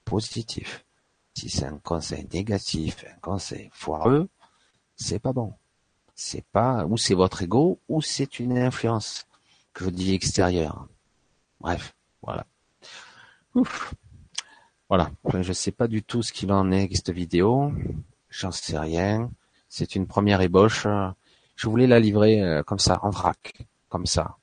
positifs. 0.05 0.85
Si 1.35 1.51
c'est 1.51 1.67
un 1.67 1.79
conseil 1.79 2.27
négatif, 2.33 3.05
un 3.13 3.19
conseil 3.21 3.69
foireux, 3.73 4.29
c'est 4.95 5.19
pas 5.19 5.33
bon. 5.33 5.53
C'est 6.15 6.45
pas, 6.47 6.87
ou 6.87 6.97
c'est 6.97 7.15
votre 7.15 7.43
ego, 7.43 7.79
ou 7.89 8.01
c'est 8.01 8.39
une 8.39 8.57
influence 8.57 9.27
que 9.75 9.85
je 9.85 9.91
dis 9.91 10.15
extérieur. 10.15 10.87
Bref, 11.61 11.95
voilà. 12.23 12.47
Ouf. 13.55 13.95
Voilà. 14.89 15.11
Je 15.41 15.53
sais 15.53 15.73
pas 15.73 15.89
du 15.89 16.03
tout 16.03 16.23
ce 16.23 16.33
qu'il 16.33 16.53
en 16.53 16.71
est 16.71 16.79
avec 16.79 16.97
cette 16.97 17.11
vidéo. 17.11 17.73
J'en 18.29 18.53
sais 18.53 18.79
rien. 18.79 19.31
C'est 19.69 19.97
une 19.97 20.07
première 20.07 20.41
ébauche. 20.41 20.87
Je 21.57 21.69
voulais 21.69 21.87
la 21.87 21.99
livrer 21.99 22.43
euh, 22.43 22.63
comme 22.63 22.79
ça, 22.79 23.01
en 23.03 23.11
vrac, 23.11 23.67
comme 23.89 24.07
ça. 24.07 24.37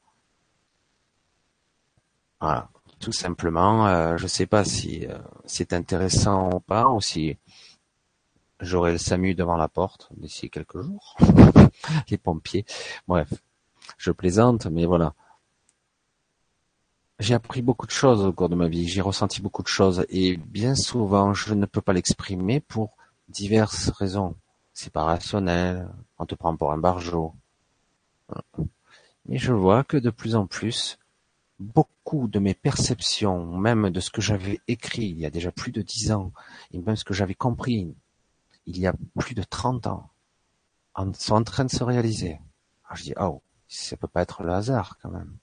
Voilà. 2.42 2.70
Tout 3.00 3.14
simplement. 3.14 3.88
Euh, 3.88 4.18
je 4.18 4.28
sais 4.28 4.46
pas 4.46 4.66
si 4.66 5.06
euh, 5.06 5.18
c'est 5.46 5.74
intéressant 5.74 6.50
ou 6.54 6.60
pas, 6.60 6.90
ou 6.90 7.02
si 7.02 7.38
j'aurai 8.60 8.94
le 8.94 8.98
SAMU 8.98 9.36
devant 9.36 9.58
la 9.58 9.68
porte 9.68 10.10
d'ici 10.16 10.50
quelques 10.50 10.82
jours. 10.82 11.18
Les 12.10 12.18
pompiers. 12.18 12.66
Bref. 13.08 13.30
Je 13.98 14.12
plaisante, 14.12 14.66
mais 14.68 14.86
voilà 14.86 15.14
j'ai 17.20 17.34
appris 17.34 17.62
beaucoup 17.62 17.86
de 17.86 17.92
choses 17.92 18.26
au 18.26 18.34
cours 18.34 18.50
de 18.50 18.56
ma 18.56 18.68
vie, 18.68 18.88
j'ai 18.88 19.02
ressenti 19.02 19.42
beaucoup 19.42 19.64
de 19.64 19.68
choses 19.68 20.06
et 20.10 20.38
bien 20.38 20.76
souvent 20.76 21.34
je 21.34 21.54
ne 21.54 21.66
peux 21.66 21.82
pas 21.82 21.94
l'exprimer 21.94 22.60
pour 22.60 22.98
diverses 23.30 23.90
raisons. 23.90 24.36
C'est 24.74 24.92
pas 24.92 25.04
rationnel, 25.04 25.88
on 26.18 26.26
te 26.26 26.36
prend 26.36 26.56
pour 26.56 26.72
un 26.72 26.78
barjot. 26.78 27.34
Mais 29.28 29.38
je 29.38 29.54
vois 29.54 29.84
que 29.84 29.98
de 29.98 30.10
plus 30.10 30.36
en 30.36 30.48
plus, 30.48 30.98
beaucoup 31.60 32.28
de 32.28 32.40
mes 32.40 32.54
perceptions, 32.54 33.46
même 33.58 33.90
de 33.90 34.00
ce 34.00 34.10
que 34.10 34.22
j'avais 34.22 34.60
écrit 34.68 35.06
il 35.06 35.20
y 35.20 35.26
a 35.26 35.30
déjà 35.30 35.52
plus 35.52 35.72
de 35.72 35.82
dix 35.82 36.12
ans, 36.12 36.32
et 36.72 36.80
même 36.80 36.96
ce 36.96 37.06
que 37.06 37.14
j'avais 37.14 37.36
compris 37.36 37.96
il 38.66 38.80
y 38.80 38.88
a 38.88 38.94
plus 39.20 39.36
de 39.36 39.44
trente 39.44 39.88
ans, 39.88 40.10
sont 41.18 41.36
en 41.36 41.44
train 41.44 41.66
de 41.66 41.72
se 41.72 41.84
réaliser. 41.84 42.40
Alors 42.86 42.96
je 42.96 43.04
dis, 43.04 43.14
oh, 43.20 43.42
ça 43.68 43.98
peut 43.98 44.08
pas 44.08 44.22
être 44.22 44.44
le 44.44 44.54
hasard 44.54 44.98
quand 45.02 45.10
même. 45.10 45.38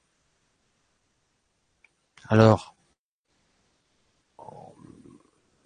Alors, 2.30 2.76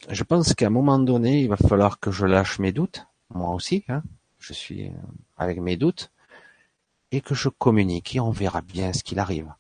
je 0.09 0.23
pense 0.23 0.55
qu'à 0.55 0.69
un 0.69 0.71
moment 0.71 0.99
donné, 0.99 1.43
il 1.43 1.49
va 1.51 1.59
falloir 1.59 2.01
que 2.01 2.11
je 2.11 2.25
lâche 2.25 2.59
mes 2.59 2.73
doutes, 2.73 3.07
moi 3.29 3.51
aussi, 3.51 3.85
hein, 3.89 4.03
je 4.39 4.55
suis 4.55 4.91
avec 5.37 5.61
mes 5.61 5.77
doutes, 5.77 6.11
et 7.11 7.21
que 7.21 7.35
je 7.35 7.51
communique 7.51 8.17
et 8.17 8.21
on 8.21 8.31
verra 8.31 8.63
bien 8.63 8.95
ce 8.95 9.03
qu'il 9.05 9.19
arrive. 9.19 9.53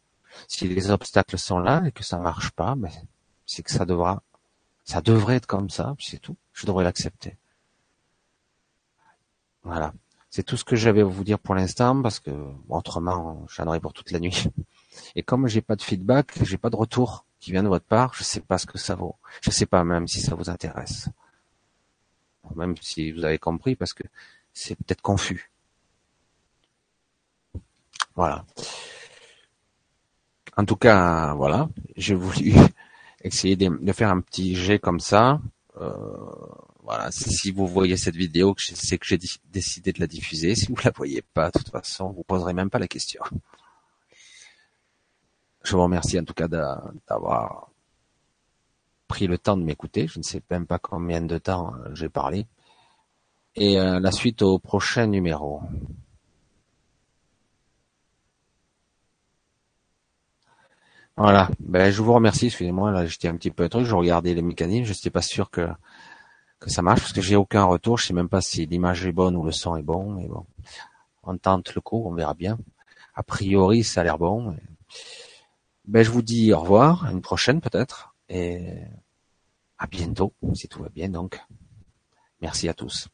Si 0.48 0.66
les 0.66 0.90
obstacles 0.90 1.36
sont 1.36 1.58
là 1.58 1.82
et 1.84 1.92
que 1.92 2.02
ça 2.02 2.16
marche 2.16 2.52
pas, 2.52 2.74
ben, 2.74 2.90
c'est 3.44 3.62
que 3.62 3.70
ça 3.70 3.84
devra, 3.84 4.22
ça 4.84 5.02
devrait 5.02 5.36
être 5.36 5.46
comme 5.46 5.68
ça, 5.68 5.94
c'est 5.98 6.20
tout. 6.20 6.38
Je 6.54 6.64
devrais 6.66 6.84
l'accepter. 6.84 7.36
Voilà. 9.62 9.92
C'est 10.30 10.42
tout 10.42 10.56
ce 10.56 10.64
que 10.64 10.74
j'avais 10.74 11.02
à 11.02 11.04
vous 11.04 11.22
dire 11.22 11.38
pour 11.38 11.54
l'instant 11.54 12.00
parce 12.00 12.18
que 12.18 12.30
autrement 12.70 13.44
j'en 13.50 13.66
aurais 13.66 13.80
pour 13.80 13.92
toute 13.92 14.10
la 14.10 14.20
nuit. 14.20 14.44
Et 15.16 15.22
comme 15.22 15.46
j'ai 15.46 15.60
pas 15.60 15.76
de 15.76 15.82
feedback, 15.82 16.32
j'ai 16.42 16.58
pas 16.58 16.70
de 16.70 16.76
retour 16.76 17.24
qui 17.40 17.52
vient 17.52 17.62
de 17.62 17.68
votre 17.68 17.84
part, 17.84 18.14
je 18.14 18.24
sais 18.24 18.40
pas 18.40 18.58
ce 18.58 18.66
que 18.66 18.78
ça 18.78 18.94
vaut. 18.94 19.16
Je 19.42 19.50
sais 19.50 19.66
pas 19.66 19.84
même 19.84 20.08
si 20.08 20.20
ça 20.20 20.34
vous 20.34 20.48
intéresse. 20.48 21.08
Même 22.56 22.74
si 22.80 23.12
vous 23.12 23.24
avez 23.24 23.38
compris, 23.38 23.76
parce 23.76 23.92
que 23.92 24.02
c'est 24.52 24.76
peut-être 24.76 25.02
confus. 25.02 25.50
Voilà. 28.14 28.44
En 30.56 30.64
tout 30.64 30.76
cas, 30.76 31.34
voilà, 31.34 31.68
j'ai 31.96 32.14
voulu 32.14 32.54
essayer 33.22 33.56
de, 33.56 33.92
faire 33.92 34.10
un 34.10 34.20
petit 34.20 34.54
jet 34.54 34.78
comme 34.78 35.00
ça. 35.00 35.40
Euh, 35.80 35.92
voilà, 36.82 37.10
si 37.10 37.50
vous 37.50 37.66
voyez 37.66 37.96
cette 37.96 38.14
vidéo, 38.14 38.54
c'est 38.58 38.98
que 38.98 39.06
j'ai 39.06 39.18
décidé 39.50 39.92
de 39.92 40.00
la 40.00 40.06
diffuser. 40.06 40.54
Si 40.54 40.66
vous 40.66 40.76
la 40.84 40.92
voyez 40.92 41.22
pas, 41.22 41.50
de 41.50 41.58
toute 41.58 41.70
façon, 41.70 42.10
vous 42.10 42.22
poserez 42.22 42.52
même 42.52 42.70
pas 42.70 42.78
la 42.78 42.88
question 42.88 43.22
je 45.64 45.74
vous 45.74 45.82
remercie 45.82 46.18
en 46.18 46.24
tout 46.24 46.34
cas 46.34 46.48
d'avoir 46.48 47.70
pris 49.08 49.26
le 49.26 49.38
temps 49.38 49.56
de 49.56 49.64
m'écouter. 49.64 50.06
Je 50.06 50.18
ne 50.18 50.22
sais 50.22 50.42
même 50.50 50.66
pas 50.66 50.78
combien 50.78 51.22
de 51.22 51.38
temps 51.38 51.72
j'ai 51.92 52.08
parlé. 52.08 52.46
Et 53.56 53.78
euh, 53.80 54.00
la 54.00 54.12
suite 54.12 54.42
au 54.42 54.58
prochain 54.58 55.06
numéro. 55.06 55.62
Voilà. 61.16 61.48
Ben, 61.60 61.90
je 61.90 62.02
vous 62.02 62.12
remercie. 62.12 62.46
Excusez-moi, 62.46 62.90
là, 62.90 63.06
j'étais 63.06 63.28
un 63.28 63.36
petit 63.36 63.50
peu 63.50 63.68
truc. 63.68 63.86
Je 63.86 63.94
regardais 63.94 64.34
les 64.34 64.42
mécanismes. 64.42 64.84
Je 64.84 64.92
n'étais 64.92 65.10
pas 65.10 65.22
sûr 65.22 65.50
que 65.50 65.68
que 66.60 66.70
ça 66.70 66.82
marche 66.82 67.00
parce 67.00 67.12
que 67.12 67.20
j'ai 67.20 67.36
aucun 67.36 67.64
retour. 67.64 67.98
Je 67.98 68.06
sais 68.06 68.14
même 68.14 68.28
pas 68.28 68.40
si 68.40 68.66
l'image 68.66 69.04
est 69.06 69.12
bonne 69.12 69.36
ou 69.36 69.44
le 69.44 69.52
son 69.52 69.76
est 69.76 69.82
bon. 69.82 70.10
Mais 70.12 70.26
bon, 70.26 70.44
on 71.22 71.36
tente 71.38 71.74
le 71.74 71.80
coup. 71.80 72.02
On 72.06 72.12
verra 72.14 72.34
bien. 72.34 72.58
A 73.14 73.22
priori, 73.22 73.84
ça 73.84 74.00
a 74.00 74.04
l'air 74.04 74.18
bon. 74.18 74.56
Ben, 75.86 76.02
je 76.02 76.10
vous 76.10 76.22
dis 76.22 76.52
au 76.52 76.60
revoir. 76.60 77.06
À 77.06 77.12
une 77.12 77.20
prochaine 77.20 77.60
peut-être. 77.60 78.14
Et 78.28 78.78
à 79.78 79.86
bientôt, 79.86 80.34
si 80.54 80.68
tout 80.68 80.82
va 80.82 80.88
bien 80.88 81.08
donc. 81.08 81.40
Merci 82.40 82.68
à 82.68 82.74
tous. 82.74 83.08